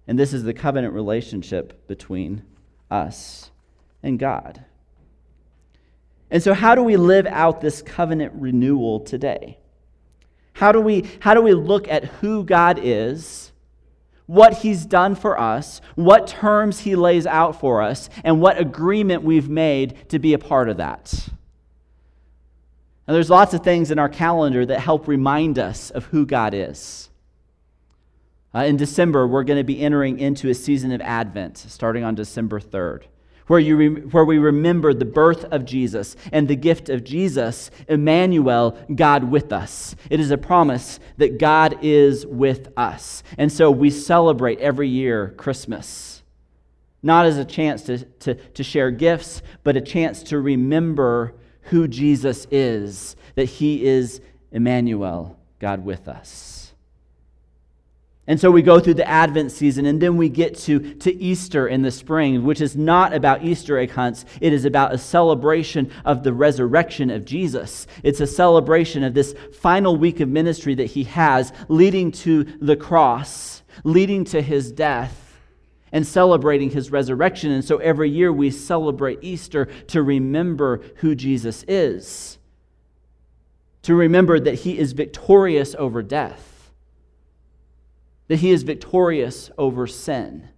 And 0.07 0.17
this 0.17 0.33
is 0.33 0.43
the 0.43 0.53
covenant 0.53 0.93
relationship 0.93 1.87
between 1.87 2.43
us 2.89 3.51
and 4.03 4.19
God. 4.19 4.63
And 6.29 6.43
so, 6.43 6.53
how 6.53 6.75
do 6.75 6.83
we 6.83 6.97
live 6.97 7.25
out 7.25 7.61
this 7.61 7.81
covenant 7.81 8.33
renewal 8.35 8.99
today? 8.99 9.57
How 10.53 10.71
do 10.71 10.81
we, 10.81 11.09
how 11.19 11.33
do 11.33 11.41
we 11.41 11.53
look 11.53 11.87
at 11.87 12.05
who 12.05 12.43
God 12.43 12.79
is? 12.81 13.53
what 14.25 14.53
he's 14.59 14.85
done 14.85 15.15
for 15.15 15.39
us, 15.39 15.81
what 15.95 16.27
terms 16.27 16.79
he 16.79 16.95
lays 16.95 17.27
out 17.27 17.59
for 17.59 17.81
us, 17.81 18.09
and 18.23 18.41
what 18.41 18.59
agreement 18.59 19.23
we've 19.23 19.49
made 19.49 20.09
to 20.09 20.19
be 20.19 20.33
a 20.33 20.39
part 20.39 20.69
of 20.69 20.77
that. 20.77 21.13
And 23.05 23.13
there's 23.13 23.29
lots 23.29 23.53
of 23.53 23.63
things 23.63 23.91
in 23.91 23.99
our 23.99 24.07
calendar 24.07 24.65
that 24.65 24.79
help 24.79 25.07
remind 25.07 25.59
us 25.59 25.89
of 25.89 26.05
who 26.05 26.25
God 26.25 26.53
is. 26.53 27.09
Uh, 28.55 28.59
in 28.59 28.77
December, 28.77 29.27
we're 29.27 29.43
going 29.43 29.59
to 29.59 29.63
be 29.63 29.81
entering 29.81 30.19
into 30.19 30.49
a 30.49 30.53
season 30.53 30.91
of 30.93 31.01
Advent 31.01 31.57
starting 31.57 32.03
on 32.03 32.15
December 32.15 32.59
3rd 32.59 33.03
where, 33.47 33.59
you 33.59 33.75
re- 33.75 33.89
where 33.89 34.25
we 34.25 34.37
remember 34.37 34.93
the 34.93 35.05
birth 35.05 35.43
of 35.45 35.65
Jesus 35.65 36.15
and 36.31 36.47
the 36.47 36.55
gift 36.55 36.89
of 36.89 37.03
Jesus, 37.03 37.69
Emmanuel, 37.87 38.77
God 38.93 39.29
with 39.29 39.51
us. 39.51 39.95
It 40.09 40.19
is 40.19 40.31
a 40.31 40.37
promise 40.37 40.99
that 41.17 41.37
God 41.37 41.79
is 41.81 42.25
with 42.25 42.69
us. 42.77 43.23
And 43.37 43.51
so 43.51 43.69
we 43.69 43.89
celebrate 43.89 44.59
every 44.59 44.87
year 44.87 45.33
Christmas, 45.37 46.23
not 47.01 47.25
as 47.25 47.37
a 47.37 47.45
chance 47.45 47.83
to, 47.83 47.99
to, 47.99 48.35
to 48.35 48.63
share 48.63 48.91
gifts, 48.91 49.41
but 49.63 49.75
a 49.75 49.81
chance 49.81 50.23
to 50.23 50.39
remember 50.39 51.35
who 51.63 51.87
Jesus 51.87 52.47
is, 52.51 53.15
that 53.35 53.45
he 53.45 53.85
is 53.85 54.21
Emmanuel, 54.51 55.37
God 55.59 55.83
with 55.83 56.07
us. 56.07 56.62
And 58.25 58.39
so 58.39 58.49
we 58.49 58.61
go 58.61 58.79
through 58.79 58.93
the 58.93 59.07
Advent 59.07 59.51
season, 59.51 59.85
and 59.85 60.01
then 60.01 60.15
we 60.15 60.29
get 60.29 60.57
to, 60.59 60.93
to 60.95 61.13
Easter 61.13 61.67
in 61.67 61.81
the 61.81 61.91
spring, 61.91 62.45
which 62.45 62.61
is 62.61 62.77
not 62.77 63.13
about 63.13 63.43
Easter 63.43 63.77
egg 63.77 63.91
hunts. 63.91 64.23
It 64.39 64.53
is 64.53 64.63
about 64.63 64.93
a 64.93 64.97
celebration 64.97 65.91
of 66.05 66.23
the 66.23 66.31
resurrection 66.31 67.09
of 67.09 67.25
Jesus. 67.25 67.85
It's 68.01 68.21
a 68.21 68.27
celebration 68.27 69.03
of 69.03 69.13
this 69.13 69.35
final 69.51 69.97
week 69.97 70.21
of 70.21 70.29
ministry 70.29 70.73
that 70.75 70.85
he 70.85 71.03
has, 71.03 71.51
leading 71.67 72.13
to 72.13 72.45
the 72.61 72.77
cross, 72.77 73.61
leading 73.83 74.23
to 74.25 74.41
his 74.41 74.71
death, 74.71 75.37
and 75.91 76.07
celebrating 76.07 76.69
his 76.69 76.91
resurrection. 76.91 77.51
And 77.51 77.63
so 77.63 77.77
every 77.79 78.09
year 78.09 78.31
we 78.31 78.51
celebrate 78.51 79.19
Easter 79.21 79.65
to 79.87 80.01
remember 80.01 80.81
who 80.97 81.13
Jesus 81.13 81.65
is, 81.67 82.37
to 83.81 83.93
remember 83.93 84.39
that 84.39 84.59
he 84.59 84.79
is 84.79 84.93
victorious 84.93 85.75
over 85.77 86.01
death 86.01 86.52
that 88.27 88.37
he 88.37 88.51
is 88.51 88.63
victorious 88.63 89.51
over 89.57 89.87
sin. 89.87 90.49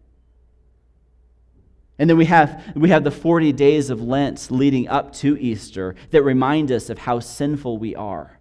And 1.97 2.09
then 2.09 2.17
we 2.17 2.25
have, 2.25 2.73
we 2.75 2.89
have 2.89 3.03
the 3.03 3.11
40 3.11 3.53
days 3.53 3.89
of 3.89 4.01
Lent 4.01 4.51
leading 4.51 4.87
up 4.87 5.13
to 5.13 5.37
Easter 5.37 5.95
that 6.11 6.23
remind 6.23 6.71
us 6.71 6.89
of 6.89 6.99
how 6.99 7.19
sinful 7.19 7.77
we 7.77 7.95
are. 7.95 8.39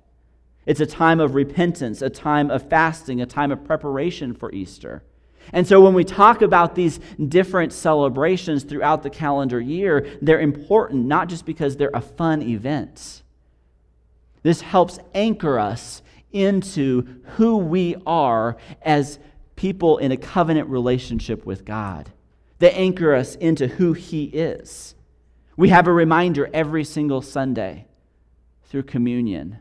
It's 0.66 0.80
a 0.80 0.86
time 0.86 1.20
of 1.20 1.34
repentance, 1.34 2.02
a 2.02 2.10
time 2.10 2.50
of 2.50 2.68
fasting, 2.68 3.20
a 3.20 3.26
time 3.26 3.52
of 3.52 3.64
preparation 3.64 4.34
for 4.34 4.50
Easter. 4.52 5.04
And 5.52 5.66
so 5.66 5.80
when 5.80 5.94
we 5.94 6.04
talk 6.04 6.42
about 6.42 6.74
these 6.74 6.98
different 7.28 7.72
celebrations 7.72 8.64
throughout 8.64 9.02
the 9.02 9.10
calendar 9.10 9.60
year, 9.60 10.18
they're 10.22 10.40
important 10.40 11.04
not 11.04 11.28
just 11.28 11.44
because 11.44 11.76
they're 11.76 11.90
a 11.92 12.00
fun 12.00 12.42
event. 12.42 13.22
This 14.42 14.62
helps 14.62 14.98
anchor 15.14 15.58
us 15.58 16.02
into 16.34 17.22
who 17.36 17.56
we 17.56 17.96
are 18.06 18.56
as 18.82 19.18
people 19.56 19.98
in 19.98 20.12
a 20.12 20.16
covenant 20.16 20.68
relationship 20.68 21.46
with 21.46 21.64
God. 21.64 22.12
They 22.58 22.72
anchor 22.72 23.14
us 23.14 23.36
into 23.36 23.66
who 23.68 23.94
He 23.94 24.24
is. 24.24 24.94
We 25.56 25.68
have 25.70 25.86
a 25.86 25.92
reminder 25.92 26.50
every 26.52 26.84
single 26.84 27.22
Sunday 27.22 27.86
through 28.64 28.82
communion 28.82 29.58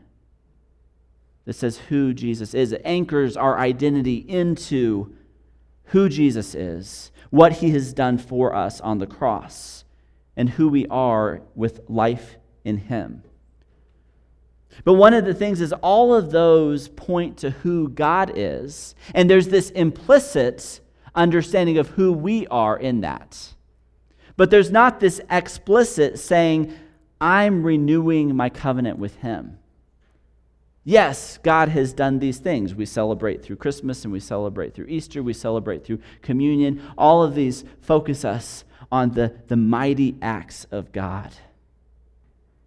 that 1.44 1.52
says 1.54 1.78
who 1.78 2.12
Jesus 2.12 2.54
is. 2.54 2.72
It 2.72 2.82
anchors 2.84 3.36
our 3.36 3.58
identity 3.58 4.16
into 4.16 5.14
who 5.86 6.08
Jesus 6.08 6.54
is, 6.54 7.12
what 7.30 7.52
he 7.54 7.70
has 7.70 7.92
done 7.92 8.18
for 8.18 8.54
us 8.54 8.80
on 8.80 8.98
the 8.98 9.06
cross, 9.06 9.84
and 10.36 10.50
who 10.50 10.68
we 10.68 10.86
are 10.88 11.42
with 11.54 11.80
life 11.88 12.36
in 12.64 12.78
him. 12.78 13.22
But 14.82 14.94
one 14.94 15.14
of 15.14 15.24
the 15.24 15.34
things 15.34 15.60
is 15.60 15.72
all 15.72 16.14
of 16.14 16.30
those 16.30 16.88
point 16.88 17.38
to 17.38 17.50
who 17.50 17.88
God 17.88 18.32
is, 18.34 18.94
and 19.14 19.30
there's 19.30 19.48
this 19.48 19.70
implicit 19.70 20.80
understanding 21.14 21.78
of 21.78 21.88
who 21.90 22.12
we 22.12 22.46
are 22.48 22.76
in 22.76 23.02
that. 23.02 23.54
But 24.36 24.50
there's 24.50 24.70
not 24.70 24.98
this 24.98 25.20
explicit 25.30 26.18
saying, 26.18 26.74
I'm 27.20 27.62
renewing 27.62 28.34
my 28.34 28.50
covenant 28.50 28.98
with 28.98 29.16
him. 29.16 29.58
Yes, 30.82 31.38
God 31.42 31.70
has 31.70 31.94
done 31.94 32.18
these 32.18 32.38
things. 32.38 32.74
We 32.74 32.84
celebrate 32.84 33.42
through 33.42 33.56
Christmas 33.56 34.04
and 34.04 34.12
we 34.12 34.20
celebrate 34.20 34.74
through 34.74 34.88
Easter, 34.88 35.22
we 35.22 35.32
celebrate 35.32 35.84
through 35.84 36.00
communion. 36.20 36.82
All 36.98 37.22
of 37.22 37.34
these 37.34 37.64
focus 37.80 38.24
us 38.24 38.64
on 38.92 39.12
the, 39.12 39.34
the 39.48 39.56
mighty 39.56 40.16
acts 40.20 40.66
of 40.70 40.92
God. 40.92 41.32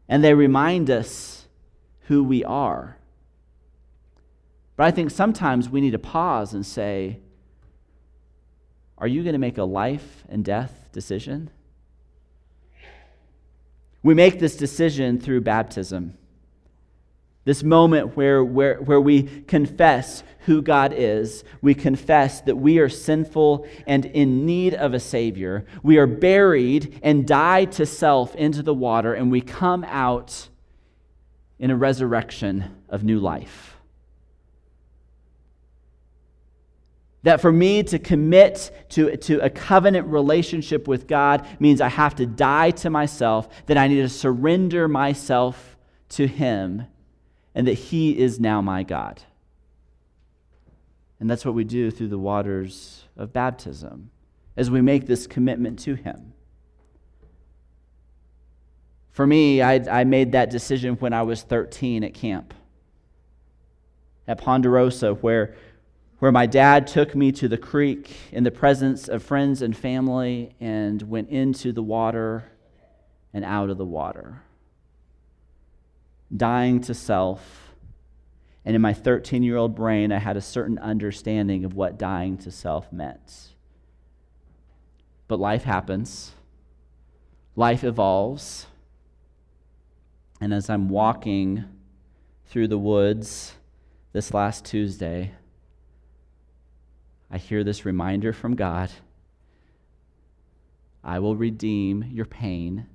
And 0.10 0.24
they 0.24 0.34
remind 0.34 0.90
us 0.90 1.47
who 2.08 2.24
we 2.24 2.44
are. 2.44 2.98
But 4.76 4.86
I 4.86 4.92
think 4.92 5.12
sometimes 5.12 5.70
we 5.70 5.82
need 5.82 5.92
to 5.92 6.00
pause 6.00 6.54
and 6.54 6.66
say, 6.66 7.20
Are 8.98 9.08
you 9.08 9.24
going 9.24 9.34
to 9.34 9.40
make 9.40 9.58
a 9.58 9.64
life 9.64 10.24
and 10.30 10.44
death 10.44 10.90
decision? 10.92 11.50
We 14.04 14.14
make 14.14 14.40
this 14.40 14.56
decision 14.56 15.20
through 15.20 15.42
baptism. 15.42 16.18
This 17.44 17.64
moment 17.64 18.16
where, 18.16 18.44
where, 18.44 18.76
where 18.82 19.02
we 19.02 19.24
confess 19.24 20.24
who 20.40 20.62
God 20.62 20.94
is. 20.96 21.44
We 21.62 21.74
confess 21.74 22.42
that 22.42 22.58
we 22.58 22.80
are 22.80 22.90
sinful 22.90 23.68
and 23.86 24.06
in 24.06 24.46
need 24.46 24.74
of 24.74 24.94
a 24.94 25.00
Savior. 25.00 25.66
We 25.82 25.98
are 25.98 26.08
buried 26.08 27.00
and 27.04 27.28
die 27.28 27.66
to 27.66 27.86
self 27.86 28.36
into 28.36 28.64
the 28.64 28.74
water, 28.74 29.14
and 29.14 29.32
we 29.32 29.42
come 29.42 29.84
out 29.86 30.50
in 31.60 31.72
a 31.72 31.76
resurrection 31.76 32.76
of 32.90 33.04
new 33.04 33.20
life. 33.20 33.78
That 37.24 37.42
for 37.42 37.52
me 37.52 37.84
to 37.84 38.00
commit 38.00 38.72
to, 38.90 39.18
to 39.18 39.40
a 39.40 39.50
covenant 39.50 40.08
relationship 40.08 40.88
with 40.88 41.08
God 41.08 41.46
means 41.60 41.82
I 41.82 41.90
have 41.90 42.16
to 42.16 42.26
die 42.26 42.72
to 42.72 42.90
myself, 42.90 43.50
that 43.66 43.78
I 43.78 43.88
need 43.88 44.02
to 44.02 44.10
surrender 44.10 44.88
myself 44.88 45.76
to 46.10 46.28
Him, 46.28 46.84
and 47.54 47.68
that 47.68 47.74
He 47.74 48.18
is 48.18 48.40
now 48.40 48.62
my 48.62 48.84
God. 48.84 49.22
And 51.20 51.30
that's 51.30 51.44
what 51.44 51.56
we 51.56 51.64
do 51.64 51.90
through 51.90 52.10
the 52.10 52.20
waters 52.20 53.04
of 53.18 53.34
baptism 53.34 54.12
as 54.56 54.70
we 54.70 54.82
make 54.82 55.08
this 55.08 55.28
commitment 55.28 55.80
to 55.80 55.96
Him. 55.96 56.34
For 59.18 59.26
me, 59.26 59.64
I, 59.64 60.02
I 60.02 60.04
made 60.04 60.34
that 60.34 60.52
decision 60.52 60.94
when 60.98 61.12
I 61.12 61.24
was 61.24 61.42
13 61.42 62.04
at 62.04 62.14
camp 62.14 62.54
at 64.28 64.38
Ponderosa, 64.38 65.16
where 65.16 65.56
where 66.20 66.32
my 66.32 66.46
dad 66.46 66.86
took 66.86 67.16
me 67.16 67.32
to 67.32 67.48
the 67.48 67.58
creek 67.58 68.16
in 68.32 68.44
the 68.44 68.52
presence 68.52 69.08
of 69.08 69.24
friends 69.24 69.64
and 69.64 69.76
family 69.76 70.56
and 70.60 71.02
went 71.02 71.30
into 71.30 71.72
the 71.72 71.82
water 71.82 72.44
and 73.34 73.44
out 73.44 73.72
of 73.72 73.80
the 73.80 73.86
water, 73.86 74.44
dying 76.36 76.80
to 76.82 76.94
self. 76.94 77.74
And 78.66 78.76
in 78.76 78.84
my 78.84 78.94
13 78.94 79.42
year 79.42 79.58
old 79.58 79.74
brain, 79.74 80.12
I 80.12 80.20
had 80.20 80.38
a 80.38 80.42
certain 80.42 80.78
understanding 80.78 81.66
of 81.66 81.74
what 81.74 81.98
dying 81.98 82.38
to 82.38 82.52
self 82.52 82.94
meant. 82.94 83.56
But 85.28 85.40
life 85.40 85.64
happens, 85.64 86.34
life 87.56 87.84
evolves. 87.84 88.68
And 90.40 90.54
as 90.54 90.70
I'm 90.70 90.90
walking 90.90 91.66
through 92.48 92.68
the 92.68 92.78
woods 92.78 93.54
this 94.14 94.34
last 94.34 94.66
Tuesday, 94.66 95.32
I 97.30 97.38
hear 97.38 97.64
this 97.64 97.86
reminder 97.86 98.34
from 98.34 98.56
God 98.56 98.92
I 101.04 101.20
will 101.20 101.36
redeem 101.36 102.04
your 102.12 102.26
pain, 102.26 102.88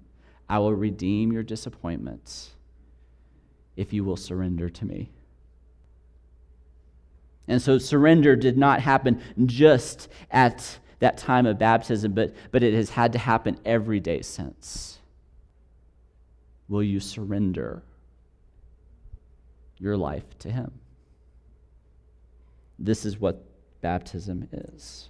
I 0.49 0.59
will 0.59 0.75
redeem 0.75 1.33
your 1.33 1.43
disappointments 1.43 2.51
if 3.77 3.93
you 3.93 4.05
will 4.05 4.17
surrender 4.17 4.69
to 4.69 4.85
me. 4.85 5.11
And 7.49 7.61
so 7.61 7.79
surrender 7.79 8.37
did 8.37 8.57
not 8.57 8.81
happen 8.81 9.21
just 9.47 10.09
at 10.31 10.79
that 11.01 11.19
time 11.19 11.47
of 11.47 11.59
baptism, 11.59 12.13
but, 12.13 12.35
but 12.51 12.63
it 12.63 12.75
has 12.75 12.91
had 12.91 13.13
to 13.15 13.19
happen 13.19 13.59
every 13.65 13.99
day 13.99 14.23
since. 14.23 14.99
Will 16.69 16.83
you 16.83 17.01
surrender 17.01 17.83
your 19.79 19.97
life 19.97 20.39
to 20.41 20.51
Him? 20.51 20.73
This 22.79 23.05
is 23.05 23.19
what 23.19 23.45
baptism 23.81 24.49
is. 24.53 25.09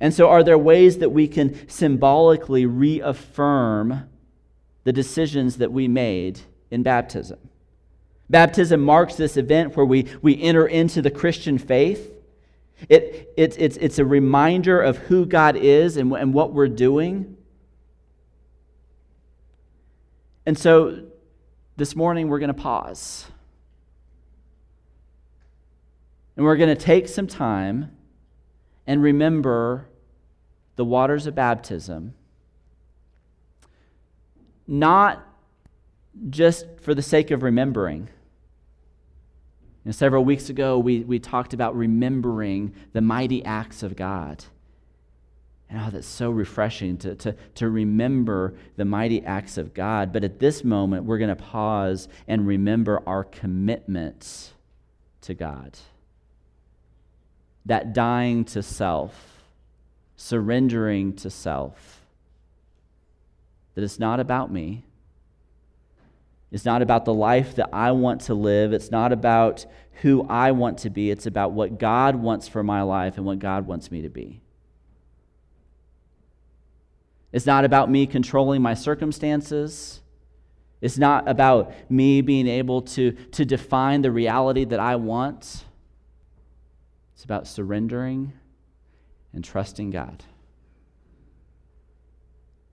And 0.00 0.12
so, 0.12 0.28
are 0.28 0.42
there 0.42 0.58
ways 0.58 0.98
that 0.98 1.10
we 1.10 1.28
can 1.28 1.68
symbolically 1.68 2.66
reaffirm 2.66 4.08
the 4.84 4.92
decisions 4.92 5.58
that 5.58 5.70
we 5.70 5.86
made 5.86 6.40
in 6.70 6.82
baptism? 6.82 7.38
Baptism 8.28 8.80
marks 8.80 9.14
this 9.14 9.36
event 9.36 9.76
where 9.76 9.86
we, 9.86 10.06
we 10.22 10.40
enter 10.42 10.66
into 10.66 11.02
the 11.02 11.10
Christian 11.10 11.58
faith. 11.58 12.10
It, 12.88 13.32
it, 13.36 13.54
it's, 13.58 13.76
it's 13.76 13.98
a 13.98 14.04
reminder 14.04 14.80
of 14.80 14.96
who 14.96 15.26
God 15.26 15.56
is 15.56 15.96
and, 15.96 16.12
and 16.12 16.34
what 16.34 16.52
we're 16.52 16.68
doing. 16.68 17.36
And 20.44 20.58
so, 20.58 21.04
this 21.76 21.94
morning 21.94 22.28
we're 22.28 22.38
going 22.38 22.48
to 22.48 22.54
pause. 22.54 23.26
And 26.36 26.44
we're 26.44 26.56
going 26.56 26.74
to 26.74 26.82
take 26.82 27.08
some 27.08 27.26
time 27.26 27.96
and 28.86 29.02
remember 29.02 29.88
the 30.76 30.84
waters 30.84 31.26
of 31.26 31.34
baptism, 31.34 32.14
not 34.66 35.24
just 36.30 36.66
for 36.80 36.94
the 36.94 37.02
sake 37.02 37.30
of 37.30 37.42
remembering. 37.42 38.08
You 39.84 39.88
know, 39.88 39.92
several 39.92 40.24
weeks 40.24 40.48
ago, 40.48 40.78
we, 40.78 41.00
we 41.00 41.18
talked 41.18 41.54
about 41.54 41.76
remembering 41.76 42.74
the 42.92 43.00
mighty 43.00 43.44
acts 43.44 43.82
of 43.82 43.96
God. 43.96 44.44
And 45.72 45.80
oh, 45.80 45.90
that's 45.90 46.06
so 46.06 46.30
refreshing 46.30 46.98
to, 46.98 47.14
to, 47.14 47.34
to 47.54 47.70
remember 47.70 48.52
the 48.76 48.84
mighty 48.84 49.24
acts 49.24 49.56
of 49.56 49.72
God. 49.72 50.12
But 50.12 50.22
at 50.22 50.38
this 50.38 50.64
moment, 50.64 51.04
we're 51.04 51.16
going 51.16 51.34
to 51.34 51.42
pause 51.42 52.08
and 52.28 52.46
remember 52.46 53.02
our 53.06 53.24
commitment 53.24 54.52
to 55.22 55.32
God 55.32 55.78
that 57.64 57.94
dying 57.94 58.44
to 58.44 58.62
self, 58.62 59.44
surrendering 60.14 61.14
to 61.14 61.30
self, 61.30 62.02
that 63.74 63.82
it's 63.82 63.98
not 63.98 64.20
about 64.20 64.52
me. 64.52 64.84
It's 66.50 66.66
not 66.66 66.82
about 66.82 67.06
the 67.06 67.14
life 67.14 67.54
that 67.54 67.70
I 67.72 67.92
want 67.92 68.22
to 68.22 68.34
live. 68.34 68.74
It's 68.74 68.90
not 68.90 69.10
about 69.10 69.64
who 70.02 70.26
I 70.28 70.50
want 70.50 70.80
to 70.80 70.90
be. 70.90 71.10
It's 71.10 71.24
about 71.24 71.52
what 71.52 71.78
God 71.78 72.16
wants 72.16 72.46
for 72.46 72.62
my 72.62 72.82
life 72.82 73.16
and 73.16 73.24
what 73.24 73.38
God 73.38 73.66
wants 73.66 73.90
me 73.90 74.02
to 74.02 74.10
be. 74.10 74.41
It's 77.32 77.46
not 77.46 77.64
about 77.64 77.90
me 77.90 78.06
controlling 78.06 78.60
my 78.60 78.74
circumstances. 78.74 80.00
It's 80.80 80.98
not 80.98 81.28
about 81.28 81.72
me 81.90 82.20
being 82.20 82.46
able 82.46 82.82
to, 82.82 83.12
to 83.12 83.44
define 83.44 84.02
the 84.02 84.10
reality 84.10 84.64
that 84.66 84.80
I 84.80 84.96
want. 84.96 85.64
It's 87.14 87.24
about 87.24 87.46
surrendering 87.46 88.32
and 89.32 89.44
trusting 89.44 89.90
God. 89.90 90.24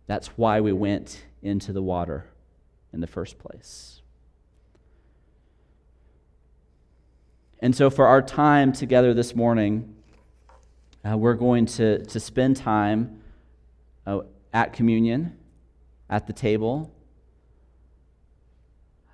That's 0.07 0.27
why 0.29 0.59
we 0.59 0.73
went 0.73 1.23
into 1.41 1.71
the 1.71 1.83
water 1.83 2.25
in 2.91 2.99
the 2.99 3.07
first 3.07 3.37
place. 3.37 4.01
And 7.61 7.75
so, 7.75 7.89
for 7.89 8.07
our 8.07 8.21
time 8.21 8.73
together 8.73 9.13
this 9.13 9.35
morning, 9.35 9.95
uh, 11.07 11.17
we're 11.17 11.33
going 11.35 11.65
to, 11.65 12.03
to 12.05 12.19
spend 12.19 12.57
time 12.57 13.21
uh, 14.07 14.21
at 14.53 14.73
communion, 14.73 15.37
at 16.09 16.27
the 16.27 16.33
table. 16.33 16.93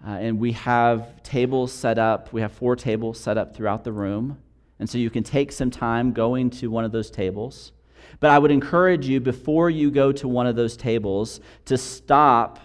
Uh, 0.06 0.12
and 0.12 0.39
we 0.39 0.52
have 0.52 1.24
tables 1.24 1.71
set 1.71 1.98
up, 1.98 2.32
we 2.32 2.41
have 2.41 2.52
four 2.52 2.76
tables 2.76 3.19
set 3.19 3.38
up 3.38 3.56
throughout 3.56 3.84
the 3.84 3.91
room. 3.91 4.38
And 4.78 4.89
so 4.89 4.98
you 4.98 5.10
can 5.10 5.24
take 5.24 5.52
some 5.52 5.71
time 5.71 6.12
going 6.12 6.50
to 6.52 6.69
one 6.69 6.84
of 6.84 6.91
those 6.91 7.10
tables. 7.10 7.71
But 8.19 8.30
I 8.30 8.39
would 8.39 8.52
encourage 8.52 9.08
you, 9.08 9.19
before 9.19 9.69
you 9.69 9.89
go 9.89 10.12
to 10.12 10.28
one 10.28 10.48
of 10.48 10.56
those 10.56 10.78
tables, 10.78 11.39
to 11.65 11.78
stop 11.78 12.60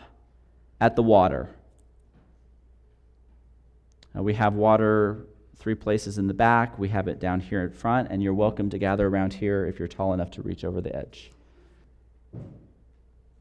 at 0.81 0.97
the 0.97 1.03
water. 1.03 1.51
Uh, 4.17 4.23
we 4.23 4.35
have 4.35 4.55
water 4.55 5.27
three 5.57 5.75
places 5.75 6.19
in 6.19 6.27
the 6.27 6.35
back, 6.35 6.79
we 6.79 6.89
have 6.89 7.07
it 7.07 7.21
down 7.21 7.39
here 7.39 7.63
in 7.63 7.71
front, 7.71 8.09
and 8.11 8.23
you're 8.23 8.35
welcome 8.35 8.71
to 8.71 8.79
gather 8.79 9.07
around 9.07 9.35
here 9.35 9.67
if 9.67 9.79
you're 9.79 9.89
tall 9.89 10.13
enough 10.15 10.31
to 10.33 10.43
reach 10.43 10.65
over 10.65 10.81
the 10.81 10.95
edge. 10.95 11.31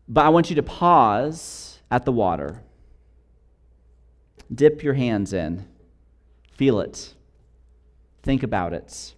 But 0.08 0.26
I 0.26 0.30
want 0.30 0.50
you 0.50 0.56
to 0.56 0.64
pause 0.64 1.80
at 1.92 2.06
the 2.06 2.12
water. 2.12 2.64
Dip 4.54 4.82
your 4.82 4.96
hands 4.96 5.34
in. 5.34 5.68
Feel 6.54 6.80
it. 6.80 7.14
Think 8.24 8.44
about 8.44 8.74
it. 8.74 9.14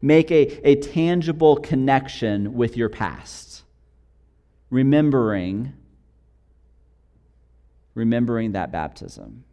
Make 0.00 0.32
a, 0.32 0.68
a 0.68 0.76
tangible 0.76 1.56
connection 1.56 2.54
with 2.54 2.76
your 2.76 2.88
past. 2.88 3.62
Remembering, 4.70 5.72
remembering 7.94 8.52
that 8.52 8.72
baptism. 8.72 9.44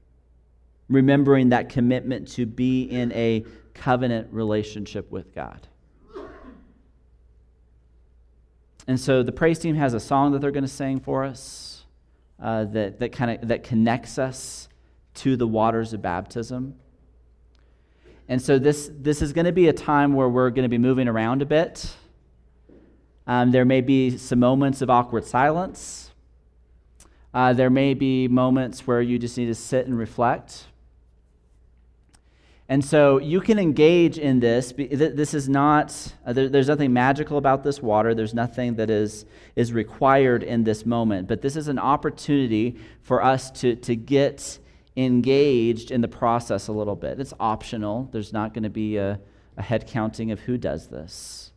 Remembering 0.90 1.50
that 1.50 1.70
commitment 1.70 2.28
to 2.30 2.48
be 2.48 2.84
in 2.84 3.12
a 3.12 3.46
covenant 3.76 4.30
relationship 4.32 5.12
with 5.12 5.36
God. 5.36 5.68
And 8.90 9.00
so 9.00 9.22
the 9.22 9.32
praise 9.32 9.60
team 9.60 9.76
has 9.76 9.94
a 9.94 10.00
song 10.00 10.32
that 10.32 10.42
they're 10.42 10.50
going 10.50 10.64
to 10.64 10.68
sing 10.68 11.00
for 11.00 11.24
us 11.24 11.86
uh, 12.42 12.66
that, 12.66 12.98
that 12.98 13.12
kind 13.12 13.30
of 13.30 13.48
that 13.50 13.64
connects 13.64 14.18
us 14.18 14.68
to 15.14 15.38
the 15.38 15.46
waters 15.46 15.94
of 15.94 16.02
baptism. 16.02 16.74
And 18.28 18.42
so 18.42 18.58
this, 18.58 18.90
this 18.92 19.22
is 19.22 19.32
going 19.32 19.46
to 19.46 19.52
be 19.52 19.68
a 19.68 19.74
time 19.74 20.16
where 20.16 20.28
we're 20.28 20.50
going 20.50 20.64
to 20.64 20.70
be 20.70 20.80
moving 20.80 21.08
around 21.08 21.44
a 21.44 21.46
bit. 21.46 21.96
Um, 23.28 23.52
there 23.52 23.64
may 23.64 23.82
be 23.82 24.18
some 24.18 24.40
moments 24.40 24.82
of 24.82 24.90
awkward 24.90 25.24
silence. 25.24 26.10
Uh, 27.32 27.54
there 27.54 27.70
may 27.70 27.94
be 27.94 28.28
moments 28.28 28.88
where 28.88 29.04
you 29.04 29.20
just 29.20 29.38
need 29.38 29.46
to 29.46 29.56
sit 29.56 29.86
and 29.86 29.96
reflect. 29.96 30.66
And 32.70 32.86
so 32.86 33.18
you 33.18 33.42
can 33.42 33.58
engage 33.58 34.20
in 34.20 34.40
this. 34.40 34.74
This 34.78 35.34
is 35.34 35.50
not, 35.50 36.14
uh, 36.24 36.34
there's 36.34 36.68
nothing 36.68 36.94
magical 36.94 37.40
about 37.40 37.64
this 37.64 37.82
water. 37.82 38.14
There's 38.14 38.36
nothing 38.36 38.76
that 38.76 38.92
is, 38.92 39.26
is 39.56 39.74
required 39.74 40.44
in 40.44 40.64
this 40.64 40.86
moment. 40.86 41.28
But 41.28 41.42
this 41.42 41.56
is 41.56 41.68
an 41.68 41.80
opportunity 41.80 42.78
for 43.02 43.24
us 43.24 43.50
to, 43.62 43.76
to 43.76 43.96
get 43.96 44.60
engaged 44.96 45.90
in 45.90 46.02
the 46.02 46.08
process 46.08 46.68
a 46.68 46.72
little 46.72 46.96
bit. 46.96 47.20
It's 47.20 47.34
optional, 47.40 48.08
there's 48.12 48.34
not 48.34 48.54
going 48.54 48.64
to 48.64 48.70
be 48.70 48.98
a, 48.98 49.20
a 49.58 49.64
head 49.64 49.88
counting 49.88 50.30
of 50.30 50.40
who 50.42 50.56
does 50.56 50.88
this. 50.90 51.52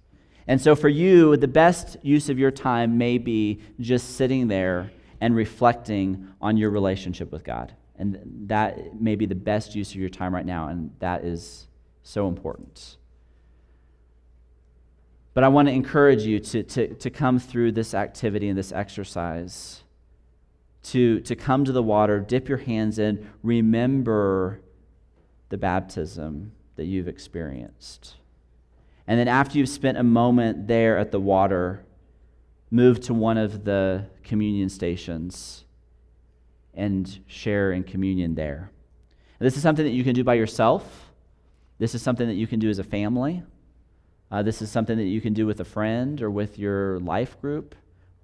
And 0.47 0.61
so 0.61 0.75
for 0.75 0.89
you, 0.89 1.37
the 1.37 1.47
best 1.47 1.99
use 2.03 2.31
of 2.31 2.39
your 2.39 2.51
time 2.51 2.97
may 2.97 3.19
be 3.19 3.61
just 3.81 4.17
sitting 4.17 4.49
there 4.49 4.91
and 5.21 5.37
reflecting 5.37 6.29
on 6.41 6.57
your 6.57 6.71
relationship 6.71 7.31
with 7.31 7.45
God. 7.45 7.75
And 7.97 8.47
that 8.47 9.01
may 9.01 9.17
be 9.17 9.27
the 9.27 9.35
best 9.35 9.75
use 9.75 9.91
of 9.91 9.97
your 9.97 10.09
time 10.09 10.35
right 10.35 10.47
now, 10.47 10.69
and 10.69 10.91
that 10.99 11.25
is 11.25 11.69
so 12.03 12.29
important. 12.29 12.97
But 15.35 15.45
I 15.45 15.49
want 15.49 15.69
to 15.69 15.73
encourage 15.73 16.23
you 16.23 16.41
to, 16.41 16.63
to, 16.63 16.95
to 16.95 17.11
come 17.11 17.39
through 17.39 17.73
this 17.73 17.95
activity 17.95 18.49
and 18.49 18.59
this 18.59 18.73
exercise, 18.73 19.83
to, 20.85 21.21
to 21.21 21.37
come 21.37 21.65
to 21.65 21.73
the 21.73 21.83
water, 21.83 22.21
dip 22.21 22.49
your 22.49 22.59
hands 22.59 22.99
in, 22.99 23.31
remember 23.43 24.61
the 25.49 25.57
baptism 25.57 26.53
that 26.77 26.85
you've 26.85 27.09
experienced. 27.09 28.17
And 29.07 29.19
then 29.19 29.29
after 29.29 29.59
you've 29.59 29.69
spent 29.69 29.99
a 29.99 30.03
moment 30.03 30.67
there 30.69 30.99
at 30.99 31.13
the 31.13 31.21
water, 31.21 31.85
move 32.71 33.01
to 33.01 33.15
one 33.15 33.39
of 33.39 33.65
the 33.65 34.07
communion 34.23 34.69
stations 34.69 35.65
and 36.75 37.21
share 37.27 37.73
in 37.73 37.85
communion 37.85 38.35
there. 38.35 38.71
And 39.39 39.47
this 39.47 39.57
is 39.57 39.63
something 39.63 39.85
that 39.85 39.93
you 39.93 40.05
can 40.05 40.15
do 40.15 40.25
by 40.25 40.35
yourself. 40.35 41.11
This 41.79 41.95
is 41.95 42.03
something 42.03 42.27
that 42.29 42.35
you 42.35 42.47
can 42.47 42.61
do 42.61 42.71
as 42.71 42.79
a 42.79 42.85
family. 42.85 43.43
Uh, 44.31 44.43
this 44.43 44.63
is 44.63 44.71
something 44.71 44.97
that 44.97 45.05
you 45.05 45.21
can 45.21 45.35
do 45.35 45.47
with 45.47 45.61
a 45.61 45.65
friend 45.65 46.23
or 46.23 46.31
with 46.31 46.59
your 46.59 46.99
life 47.01 47.41
group, 47.41 47.75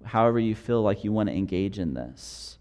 however 0.03 0.39
you 0.39 0.55
feel 0.55 0.81
like 0.81 1.03
you 1.03 1.11
want 1.11 1.29
to 1.29 1.35
engage 1.35 1.77
in 1.77 1.93
this. 1.93 2.57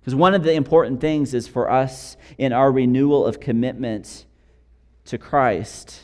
Because 0.00 0.14
one 0.14 0.34
of 0.34 0.42
the 0.42 0.54
important 0.54 1.00
things 1.00 1.34
is 1.34 1.46
for 1.46 1.70
us 1.70 2.16
in 2.38 2.52
our 2.52 2.72
renewal 2.72 3.26
of 3.26 3.38
commitment 3.38 4.24
to 5.04 5.18
Christ 5.18 6.00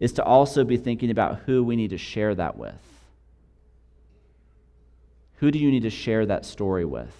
is 0.00 0.12
to 0.14 0.24
also 0.24 0.64
be 0.64 0.76
thinking 0.76 1.10
about 1.10 1.40
who 1.46 1.62
we 1.62 1.76
need 1.76 1.90
to 1.90 1.98
share 1.98 2.34
that 2.34 2.56
with. 2.56 2.80
Who 5.36 5.50
do 5.50 5.58
you 5.58 5.70
need 5.70 5.84
to 5.84 5.90
share 5.90 6.26
that 6.26 6.44
story 6.44 6.84
with? 6.84 7.19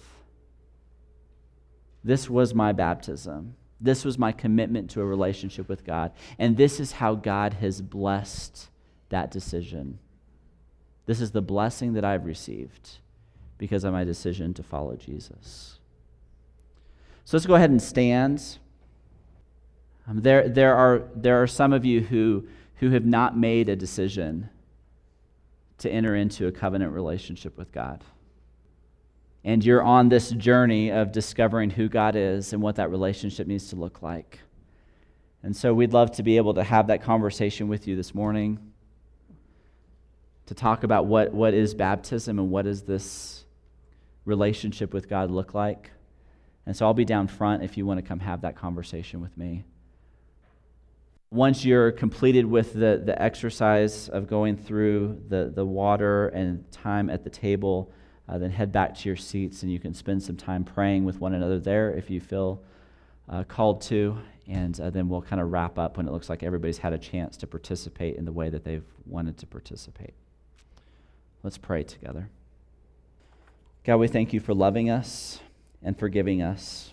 This 2.03 2.29
was 2.29 2.53
my 2.53 2.71
baptism. 2.71 3.55
This 3.79 4.05
was 4.05 4.17
my 4.17 4.31
commitment 4.31 4.89
to 4.91 5.01
a 5.01 5.05
relationship 5.05 5.67
with 5.67 5.83
God. 5.83 6.11
And 6.37 6.57
this 6.57 6.79
is 6.79 6.93
how 6.93 7.15
God 7.15 7.53
has 7.55 7.81
blessed 7.81 8.69
that 9.09 9.31
decision. 9.31 9.99
This 11.05 11.19
is 11.19 11.31
the 11.31 11.41
blessing 11.41 11.93
that 11.93 12.05
I've 12.05 12.25
received 12.25 12.97
because 13.57 13.83
of 13.83 13.93
my 13.93 14.03
decision 14.03 14.53
to 14.55 14.63
follow 14.63 14.95
Jesus. 14.95 15.79
So 17.25 17.37
let's 17.37 17.45
go 17.45 17.55
ahead 17.55 17.69
and 17.69 17.81
stand. 17.81 18.57
Um, 20.07 20.21
there, 20.21 20.49
there, 20.49 20.75
are, 20.75 21.03
there 21.15 21.41
are 21.41 21.47
some 21.47 21.73
of 21.73 21.85
you 21.85 22.01
who, 22.01 22.47
who 22.77 22.91
have 22.91 23.05
not 23.05 23.37
made 23.37 23.69
a 23.69 23.75
decision 23.75 24.49
to 25.79 25.89
enter 25.89 26.15
into 26.15 26.47
a 26.47 26.51
covenant 26.51 26.93
relationship 26.93 27.57
with 27.57 27.71
God 27.71 28.03
and 29.43 29.63
you're 29.63 29.81
on 29.81 30.09
this 30.09 30.29
journey 30.31 30.91
of 30.91 31.11
discovering 31.11 31.71
who 31.71 31.89
God 31.89 32.15
is 32.15 32.53
and 32.53 32.61
what 32.61 32.75
that 32.75 32.91
relationship 32.91 33.47
needs 33.47 33.69
to 33.69 33.75
look 33.75 34.01
like. 34.01 34.39
And 35.43 35.55
so 35.55 35.73
we'd 35.73 35.93
love 35.93 36.11
to 36.13 36.23
be 36.23 36.37
able 36.37 36.53
to 36.53 36.63
have 36.63 36.87
that 36.87 37.01
conversation 37.01 37.67
with 37.67 37.87
you 37.87 37.95
this 37.95 38.13
morning 38.13 38.59
to 40.45 40.53
talk 40.53 40.83
about 40.83 41.07
what, 41.07 41.33
what 41.33 41.53
is 41.53 41.73
baptism 41.73 42.37
and 42.37 42.51
what 42.51 42.65
does 42.65 42.83
this 42.83 43.45
relationship 44.25 44.93
with 44.93 45.09
God 45.09 45.31
look 45.31 45.53
like. 45.53 45.91
And 46.65 46.77
so 46.77 46.85
I'll 46.85 46.93
be 46.93 47.05
down 47.05 47.27
front 47.27 47.63
if 47.63 47.77
you 47.77 47.85
want 47.87 47.97
to 47.97 48.01
come 48.03 48.19
have 48.19 48.41
that 48.41 48.55
conversation 48.55 49.21
with 49.21 49.35
me. 49.35 49.63
Once 51.31 51.65
you're 51.65 51.91
completed 51.91 52.45
with 52.45 52.73
the, 52.73 53.01
the 53.03 53.19
exercise 53.19 54.09
of 54.09 54.27
going 54.27 54.57
through 54.57 55.21
the, 55.29 55.51
the 55.55 55.65
water 55.65 56.27
and 56.27 56.69
time 56.71 57.09
at 57.09 57.23
the 57.23 57.29
table, 57.29 57.91
uh, 58.31 58.37
then 58.37 58.49
head 58.49 58.71
back 58.71 58.95
to 58.95 59.09
your 59.09 59.17
seats 59.17 59.61
and 59.61 59.71
you 59.71 59.77
can 59.77 59.93
spend 59.93 60.23
some 60.23 60.37
time 60.37 60.63
praying 60.63 61.03
with 61.03 61.19
one 61.19 61.33
another 61.33 61.59
there 61.59 61.91
if 61.91 62.09
you 62.09 62.21
feel 62.21 62.63
uh, 63.27 63.43
called 63.43 63.81
to. 63.81 64.17
And 64.47 64.79
uh, 64.79 64.89
then 64.89 65.09
we'll 65.09 65.21
kind 65.21 65.41
of 65.41 65.51
wrap 65.51 65.77
up 65.77 65.97
when 65.97 66.07
it 66.07 66.11
looks 66.11 66.29
like 66.29 66.41
everybody's 66.41 66.77
had 66.77 66.93
a 66.93 66.97
chance 66.97 67.35
to 67.37 67.47
participate 67.47 68.15
in 68.15 68.23
the 68.23 68.31
way 68.31 68.49
that 68.49 68.63
they've 68.63 68.85
wanted 69.05 69.37
to 69.39 69.45
participate. 69.45 70.13
Let's 71.43 71.57
pray 71.57 71.83
together. 71.83 72.29
God, 73.83 73.97
we 73.97 74.07
thank 74.07 74.31
you 74.31 74.39
for 74.39 74.53
loving 74.53 74.89
us 74.89 75.39
and 75.83 75.97
forgiving 75.99 76.41
us. 76.41 76.91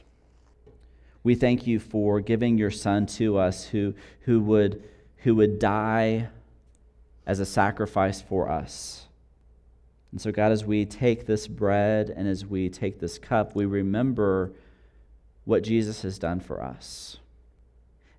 We 1.22 1.36
thank 1.36 1.66
you 1.68 1.78
for 1.78 2.20
giving 2.20 2.58
your 2.58 2.70
son 2.72 3.06
to 3.06 3.38
us 3.38 3.66
who, 3.66 3.94
who, 4.22 4.40
would, 4.40 4.82
who 5.18 5.36
would 5.36 5.60
die 5.60 6.30
as 7.26 7.38
a 7.38 7.46
sacrifice 7.46 8.20
for 8.20 8.50
us 8.50 9.07
and 10.10 10.20
so, 10.20 10.32
God, 10.32 10.52
as 10.52 10.64
we 10.64 10.86
take 10.86 11.26
this 11.26 11.46
bread 11.46 12.10
and 12.10 12.26
as 12.26 12.46
we 12.46 12.70
take 12.70 12.98
this 12.98 13.18
cup, 13.18 13.54
we 13.54 13.66
remember 13.66 14.52
what 15.44 15.62
Jesus 15.62 16.02
has 16.02 16.18
done 16.18 16.40
for 16.40 16.62
us. 16.62 17.18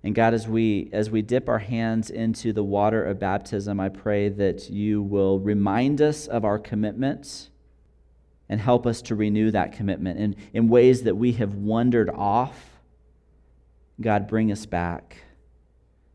And 0.02 0.14
God, 0.14 0.32
as 0.32 0.48
we, 0.48 0.88
as 0.92 1.10
we 1.10 1.20
dip 1.20 1.48
our 1.48 1.58
hands 1.58 2.08
into 2.08 2.52
the 2.52 2.64
water 2.64 3.04
of 3.04 3.18
baptism, 3.18 3.80
I 3.80 3.88
pray 3.88 4.28
that 4.30 4.70
you 4.70 5.02
will 5.02 5.40
remind 5.40 6.00
us 6.00 6.26
of 6.26 6.44
our 6.44 6.58
commitments 6.58 7.50
and 8.48 8.60
help 8.60 8.86
us 8.86 9.02
to 9.02 9.14
renew 9.14 9.50
that 9.50 9.72
commitment. 9.72 10.18
And 10.18 10.36
in 10.52 10.68
ways 10.68 11.02
that 11.02 11.16
we 11.16 11.32
have 11.32 11.54
wandered 11.54 12.08
off, 12.08 12.80
God, 14.00 14.26
bring 14.26 14.50
us 14.50 14.64
back. 14.64 15.18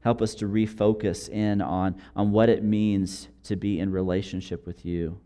Help 0.01 0.21
us 0.21 0.35
to 0.35 0.47
refocus 0.47 1.29
in 1.29 1.61
on, 1.61 1.95
on 2.15 2.31
what 2.31 2.49
it 2.49 2.63
means 2.63 3.27
to 3.43 3.55
be 3.55 3.79
in 3.79 3.91
relationship 3.91 4.65
with 4.65 4.85
you 4.85 5.19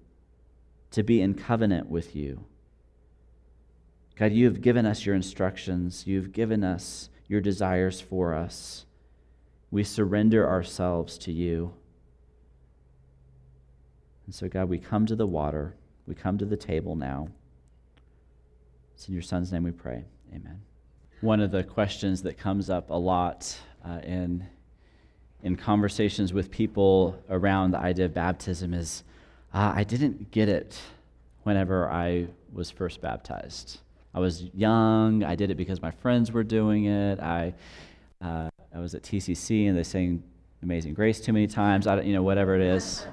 to 0.92 1.04
be 1.04 1.22
in 1.22 1.34
covenant 1.34 1.90
with 1.90 2.16
you. 2.16 2.46
God, 4.16 4.34
you 4.34 4.46
have 4.46 4.62
given 4.62 4.86
us 4.86 5.06
your 5.06 5.16
instructions, 5.16 6.06
you've 6.06 6.34
given 6.34 6.64
us 6.64 7.10
your 7.28 7.40
desires 7.40 8.02
for 8.02 8.34
us. 8.34 8.86
We 9.72 9.84
surrender 9.84 10.48
ourselves 10.48 11.18
to 11.20 11.32
you. 11.32 11.74
And 14.26 14.36
so, 14.36 14.48
God, 14.48 14.68
we 14.68 14.78
come 14.78 15.06
to 15.06 15.16
the 15.16 15.28
water, 15.28 15.76
we 16.06 16.16
come 16.16 16.38
to 16.38 16.46
the 16.46 16.58
table 16.58 16.96
now. 16.96 17.30
It's 18.94 19.08
in 19.08 19.14
your 19.14 19.24
Son's 19.24 19.52
name 19.54 19.64
we 19.64 19.72
pray. 19.72 20.04
Amen. 20.32 20.60
One 21.22 21.40
of 21.40 21.52
the 21.52 21.64
questions 21.64 22.24
that 22.24 22.38
comes 22.38 22.70
up 22.70 22.90
a 22.90 22.96
lot 22.96 23.58
uh, 23.86 24.00
in, 24.04 24.46
in 25.44 25.56
conversations 25.56 26.34
with 26.34 26.52
people 26.52 27.18
around 27.30 27.72
the 27.72 27.80
idea 27.80 28.06
of 28.06 28.14
baptism 28.14 28.74
is 28.74 29.04
uh, 29.54 29.74
I 29.76 29.84
didn't 29.84 30.32
get 30.32 30.50
it 30.50 30.80
whenever 31.44 31.90
I 31.90 32.28
was 32.54 32.70
first 32.70 33.02
baptized. 33.02 33.80
I 34.14 34.20
was 34.20 34.44
young. 34.54 35.24
I 35.24 35.36
did 35.36 35.52
it 35.52 35.56
because 35.56 35.82
my 35.82 35.92
friends 35.92 36.32
were 36.32 36.44
doing 36.44 36.86
it. 36.86 37.20
I, 37.20 37.54
uh, 38.22 38.50
I 38.74 38.80
was 38.80 38.96
at 38.96 39.04
TCC 39.04 39.68
and 39.68 39.78
they 39.78 39.84
sang 39.84 40.24
Amazing 40.62 40.94
Grace 40.94 41.22
too 41.22 41.34
many 41.34 41.48
times. 41.48 41.88
I 41.88 41.96
don't, 41.96 42.06
you 42.06 42.14
know, 42.14 42.24
whatever 42.24 42.56
it 42.56 42.62
is. 42.62 43.06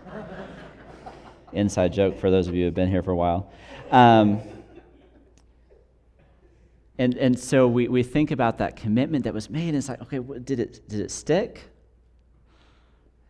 Inside 1.52 1.92
joke 1.92 2.18
for 2.18 2.30
those 2.30 2.48
of 2.48 2.54
you 2.54 2.62
who 2.62 2.64
have 2.66 2.74
been 2.74 2.90
here 2.90 3.02
for 3.02 3.12
a 3.12 3.16
while. 3.16 3.50
Um, 3.90 4.40
and, 6.98 7.16
and 7.16 7.38
so 7.38 7.68
we, 7.68 7.88
we 7.88 8.02
think 8.02 8.30
about 8.30 8.58
that 8.58 8.76
commitment 8.76 9.24
that 9.24 9.34
was 9.34 9.50
made, 9.50 9.68
and 9.68 9.76
it's 9.76 9.88
like, 9.88 10.00
okay, 10.02 10.18
did 10.40 10.58
it, 10.58 10.88
did 10.88 11.00
it 11.00 11.10
stick? 11.10 11.62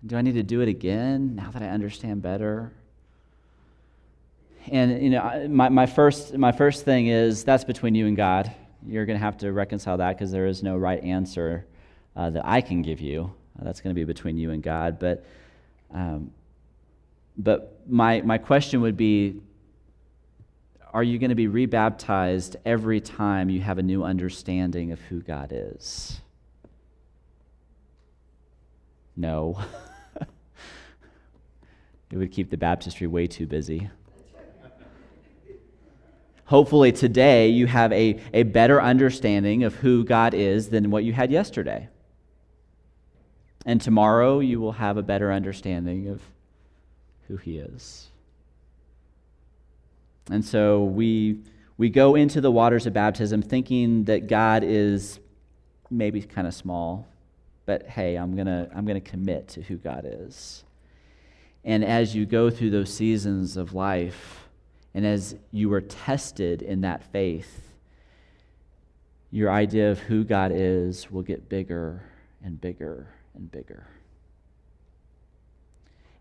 Do 0.07 0.17
I 0.17 0.23
need 0.23 0.35
to 0.35 0.43
do 0.43 0.61
it 0.61 0.69
again 0.69 1.35
now 1.35 1.51
that 1.51 1.63
I 1.63 1.69
understand 1.69 2.23
better? 2.23 2.73
And 4.71 5.03
you 5.03 5.11
know, 5.11 5.47
my, 5.49 5.69
my, 5.69 5.87
first, 5.87 6.37
my 6.37 6.53
first 6.53 6.85
thing 6.85 7.09
is 7.09 7.45
that's 7.45 7.65
between 7.65 7.95
you 7.95 8.07
and 8.07 8.17
God. 8.17 8.53
You're 8.87 9.07
going 9.07 9.19
to 9.19 9.25
have 9.25 9.39
to 9.39 9.53
reconcile 9.53 9.97
that 9.99 10.17
because 10.17 10.31
there 10.31 10.47
is 10.47 10.63
no 10.63 10.77
right 10.77 11.03
answer 11.03 11.67
uh, 12.17 12.31
that 12.31 12.47
I 12.47 12.61
can 12.61 12.83
give 12.83 13.01
you. 13.01 13.33
Uh, 13.59 13.65
that's 13.65 13.81
going 13.81 13.95
to 13.95 13.99
be 13.99 14.05
between 14.05 14.37
you 14.37 14.51
and 14.51 14.63
God. 14.63 14.99
But, 14.99 15.25
um, 15.93 16.33
but 17.37 17.81
my, 17.89 18.21
my 18.23 18.39
question 18.39 18.81
would 18.83 18.97
be 18.97 19.41
are 20.97 21.03
you 21.03 21.19
going 21.19 21.29
to 21.29 21.37
be 21.37 21.47
rebaptized 21.47 22.57
every 22.65 23.03
time 23.03 23.51
you 23.51 23.61
have 23.61 23.77
a 23.77 23.83
new 23.83 24.03
understanding 24.03 24.93
of 24.93 25.01
who 25.01 25.21
God 25.21 25.53
is? 25.53 26.21
No. 29.15 29.63
it 32.11 32.17
would 32.17 32.33
keep 32.33 32.49
the 32.49 32.57
baptistry 32.57 33.07
way 33.07 33.27
too 33.27 33.47
busy. 33.47 33.91
Hopefully, 36.47 36.93
today 36.93 37.49
you 37.49 37.67
have 37.67 37.93
a, 37.93 38.21
a 38.33 38.45
better 38.45 38.81
understanding 38.81 39.65
of 39.65 39.75
who 39.75 40.05
God 40.05 40.33
is 40.33 40.69
than 40.71 40.91
what 40.91 41.05
you 41.05 41.13
had 41.13 41.31
yesterday. 41.31 41.89
And 43.65 43.81
tomorrow 43.81 44.39
you 44.39 44.61
will 44.61 44.73
have 44.73 44.97
a 44.97 45.03
better 45.03 45.33
understanding 45.33 46.09
of 46.09 46.23
who 47.27 47.37
He 47.37 47.59
is. 47.59 48.11
And 50.31 50.45
so 50.45 50.85
we, 50.85 51.41
we 51.79 51.91
go 51.91 52.15
into 52.15 52.41
the 52.41 52.51
waters 52.51 52.87
of 52.87 52.93
baptism 52.93 53.43
thinking 53.43 54.05
that 54.05 54.29
God 54.29 54.63
is 54.65 55.19
maybe 55.91 56.23
kind 56.23 56.47
of 56.47 56.55
small, 56.55 57.07
but 57.65 57.87
hey, 57.87 58.17
I'm 58.17 58.35
going 58.35 58.47
to 58.47 58.69
I'm 58.75 58.87
going 58.87 59.01
to 59.01 59.11
commit 59.11 59.49
to 59.49 59.63
who 59.63 59.77
God 59.77 60.05
is. 60.05 60.65
And 61.65 61.85
as 61.85 62.15
you 62.15 62.27
go 62.27 62.51
through 62.51 62.71
those 62.71 62.93
seasons 62.93 63.57
of 63.57 63.75
life, 63.75 64.46
and 64.97 65.05
as 65.05 65.37
you 65.53 65.71
are 65.75 65.83
tested 65.83 66.63
in 66.63 66.81
that 66.81 67.05
faith, 67.13 67.75
your 69.31 69.51
idea 69.51 69.91
of 69.91 69.99
who 69.99 70.25
God 70.25 70.53
is 70.55 71.11
will 71.11 71.21
get 71.21 71.51
bigger 71.51 72.03
and 72.43 72.59
bigger 72.59 73.07
and 73.35 73.53
bigger. 73.53 73.87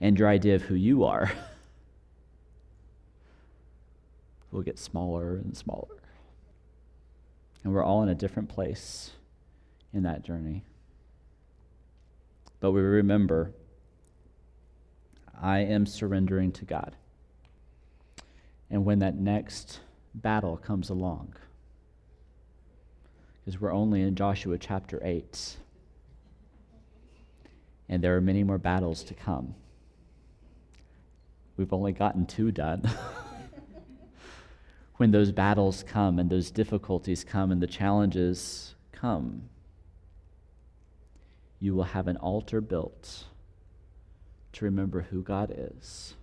And 0.02 0.20
your 0.20 0.28
idea 0.28 0.56
of 0.56 0.64
who 0.64 0.76
you 0.76 1.06
are 1.06 1.32
will 4.52 4.62
get 4.62 4.78
smaller 4.78 5.38
and 5.38 5.56
smaller. 5.56 6.04
And 7.64 7.74
we're 7.74 7.82
all 7.82 8.04
in 8.04 8.10
a 8.10 8.16
different 8.16 8.50
place 8.50 9.12
in 9.94 10.04
that 10.04 10.22
journey. 10.22 10.66
But 12.60 12.72
we 12.72 12.82
remember 12.82 13.54
I 15.42 15.60
am 15.60 15.86
surrendering 15.86 16.52
to 16.52 16.66
God 16.66 16.94
and 18.70 18.86
when 18.86 19.00
that 19.00 19.16
next 19.16 19.80
battle 20.14 20.58
comes 20.58 20.90
along. 20.90 21.34
Because 23.44 23.62
we're 23.62 23.74
only 23.74 24.02
in 24.02 24.16
Joshua 24.16 24.58
chapter 24.58 25.00
8. 25.04 25.58
And 27.88 28.04
there 28.04 28.16
are 28.16 28.22
many 28.22 28.44
more 28.44 28.58
battles 28.58 29.04
to 29.04 29.14
come. 29.14 29.54
We've 31.58 31.72
only 31.72 31.92
gotten 31.92 32.26
two 32.26 32.52
done. 32.52 32.84
when 34.98 35.12
those 35.12 35.32
battles 35.32 35.84
come 35.84 36.18
and 36.18 36.30
those 36.30 36.50
difficulties 36.50 37.24
come 37.24 37.52
and 37.52 37.62
the 37.62 37.68
challenges 37.68 38.74
come, 38.92 39.44
you 41.60 41.76
will 41.76 41.84
have 41.84 42.08
an 42.08 42.18
altar 42.18 42.62
built 42.62 43.26
to 44.54 44.66
remember 44.66 45.02
who 45.02 45.22
God 45.22 45.54
is 45.56 46.16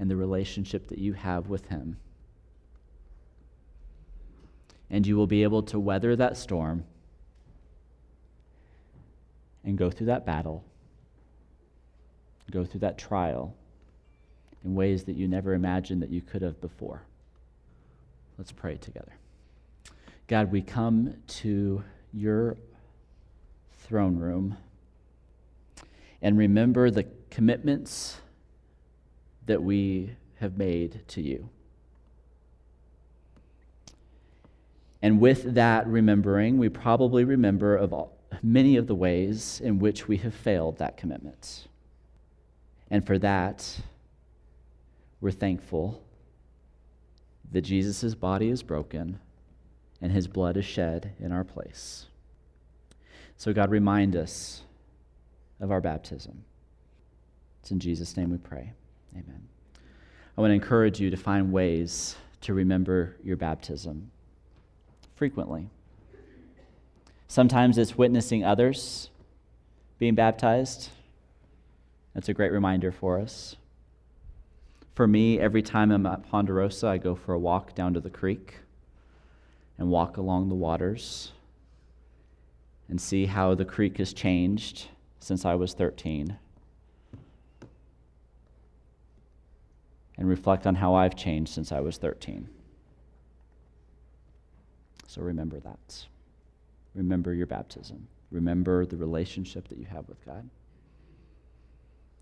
and 0.00 0.10
the 0.10 0.16
relationship 0.16 0.88
that 0.88 0.98
you 0.98 1.12
have 1.12 1.48
with 1.48 1.68
Him. 1.68 1.98
And 4.88 5.06
you 5.06 5.14
will 5.14 5.26
be 5.26 5.42
able 5.42 5.62
to 5.64 5.78
weather 5.78 6.16
that 6.16 6.38
storm 6.38 6.84
and 9.62 9.76
go 9.76 9.90
through 9.90 10.06
that 10.06 10.24
battle, 10.24 10.64
go 12.50 12.64
through 12.64 12.80
that 12.80 12.96
trial 12.96 13.54
in 14.64 14.74
ways 14.74 15.04
that 15.04 15.16
you 15.16 15.28
never 15.28 15.52
imagined 15.52 16.02
that 16.02 16.10
you 16.10 16.22
could 16.22 16.40
have 16.40 16.60
before. 16.62 17.02
Let's 18.38 18.52
pray 18.52 18.76
together. 18.78 19.12
God, 20.28 20.50
we 20.50 20.62
come 20.62 21.14
to 21.26 21.84
your 22.14 22.56
throne 23.82 24.16
room 24.16 24.56
and 26.22 26.38
remember 26.38 26.90
the 26.90 27.06
commitments 27.28 28.16
that 29.46 29.62
we 29.62 30.10
have 30.38 30.56
made 30.56 31.06
to 31.08 31.20
you. 31.20 31.48
And 35.02 35.20
with 35.20 35.54
that 35.54 35.86
remembering, 35.86 36.58
we 36.58 36.68
probably 36.68 37.24
remember 37.24 37.76
of 37.76 37.92
all, 37.92 38.18
many 38.42 38.76
of 38.76 38.86
the 38.86 38.94
ways 38.94 39.60
in 39.62 39.78
which 39.78 40.08
we 40.08 40.18
have 40.18 40.34
failed 40.34 40.78
that 40.78 40.96
commitment. 40.96 41.68
And 42.90 43.06
for 43.06 43.18
that, 43.18 43.80
we're 45.20 45.30
thankful 45.30 46.02
that 47.52 47.62
Jesus' 47.62 48.14
body 48.14 48.48
is 48.48 48.62
broken 48.62 49.18
and 50.00 50.12
his 50.12 50.26
blood 50.26 50.56
is 50.56 50.64
shed 50.64 51.12
in 51.20 51.32
our 51.32 51.44
place. 51.44 52.06
So, 53.36 53.52
God, 53.52 53.70
remind 53.70 54.16
us 54.16 54.62
of 55.60 55.70
our 55.70 55.80
baptism. 55.80 56.44
It's 57.60 57.70
in 57.70 57.80
Jesus' 57.80 58.16
name 58.16 58.30
we 58.30 58.38
pray. 58.38 58.72
Amen. 59.12 59.48
I 60.36 60.40
want 60.40 60.50
to 60.50 60.54
encourage 60.54 61.00
you 61.00 61.10
to 61.10 61.16
find 61.16 61.52
ways 61.52 62.16
to 62.42 62.54
remember 62.54 63.16
your 63.22 63.36
baptism 63.36 64.10
frequently. 65.14 65.68
Sometimes 67.28 67.78
it's 67.78 67.96
witnessing 67.96 68.44
others 68.44 69.10
being 69.98 70.14
baptized. 70.14 70.88
That's 72.14 72.28
a 72.28 72.34
great 72.34 72.52
reminder 72.52 72.90
for 72.90 73.20
us. 73.20 73.56
For 74.94 75.06
me, 75.06 75.38
every 75.38 75.62
time 75.62 75.90
I'm 75.90 76.06
at 76.06 76.28
Ponderosa, 76.28 76.88
I 76.88 76.98
go 76.98 77.14
for 77.14 77.34
a 77.34 77.38
walk 77.38 77.74
down 77.74 77.94
to 77.94 78.00
the 78.00 78.10
creek 78.10 78.56
and 79.78 79.90
walk 79.90 80.16
along 80.16 80.48
the 80.48 80.54
waters 80.54 81.32
and 82.88 83.00
see 83.00 83.26
how 83.26 83.54
the 83.54 83.64
creek 83.64 83.98
has 83.98 84.12
changed 84.12 84.88
since 85.20 85.44
I 85.44 85.54
was 85.54 85.72
13. 85.74 86.36
And 90.20 90.28
reflect 90.28 90.66
on 90.66 90.74
how 90.74 90.94
I've 90.94 91.16
changed 91.16 91.50
since 91.52 91.72
I 91.72 91.80
was 91.80 91.96
13. 91.96 92.46
So 95.08 95.22
remember 95.22 95.58
that. 95.60 96.06
Remember 96.94 97.32
your 97.32 97.46
baptism. 97.46 98.06
Remember 98.30 98.84
the 98.84 98.98
relationship 98.98 99.66
that 99.68 99.78
you 99.78 99.86
have 99.86 100.06
with 100.08 100.24
God. 100.26 100.48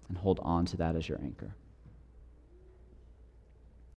And 0.08 0.16
hold 0.16 0.38
on 0.42 0.64
to 0.66 0.76
that 0.78 0.94
as 0.94 1.08
your 1.08 1.20
anchor. 1.20 1.54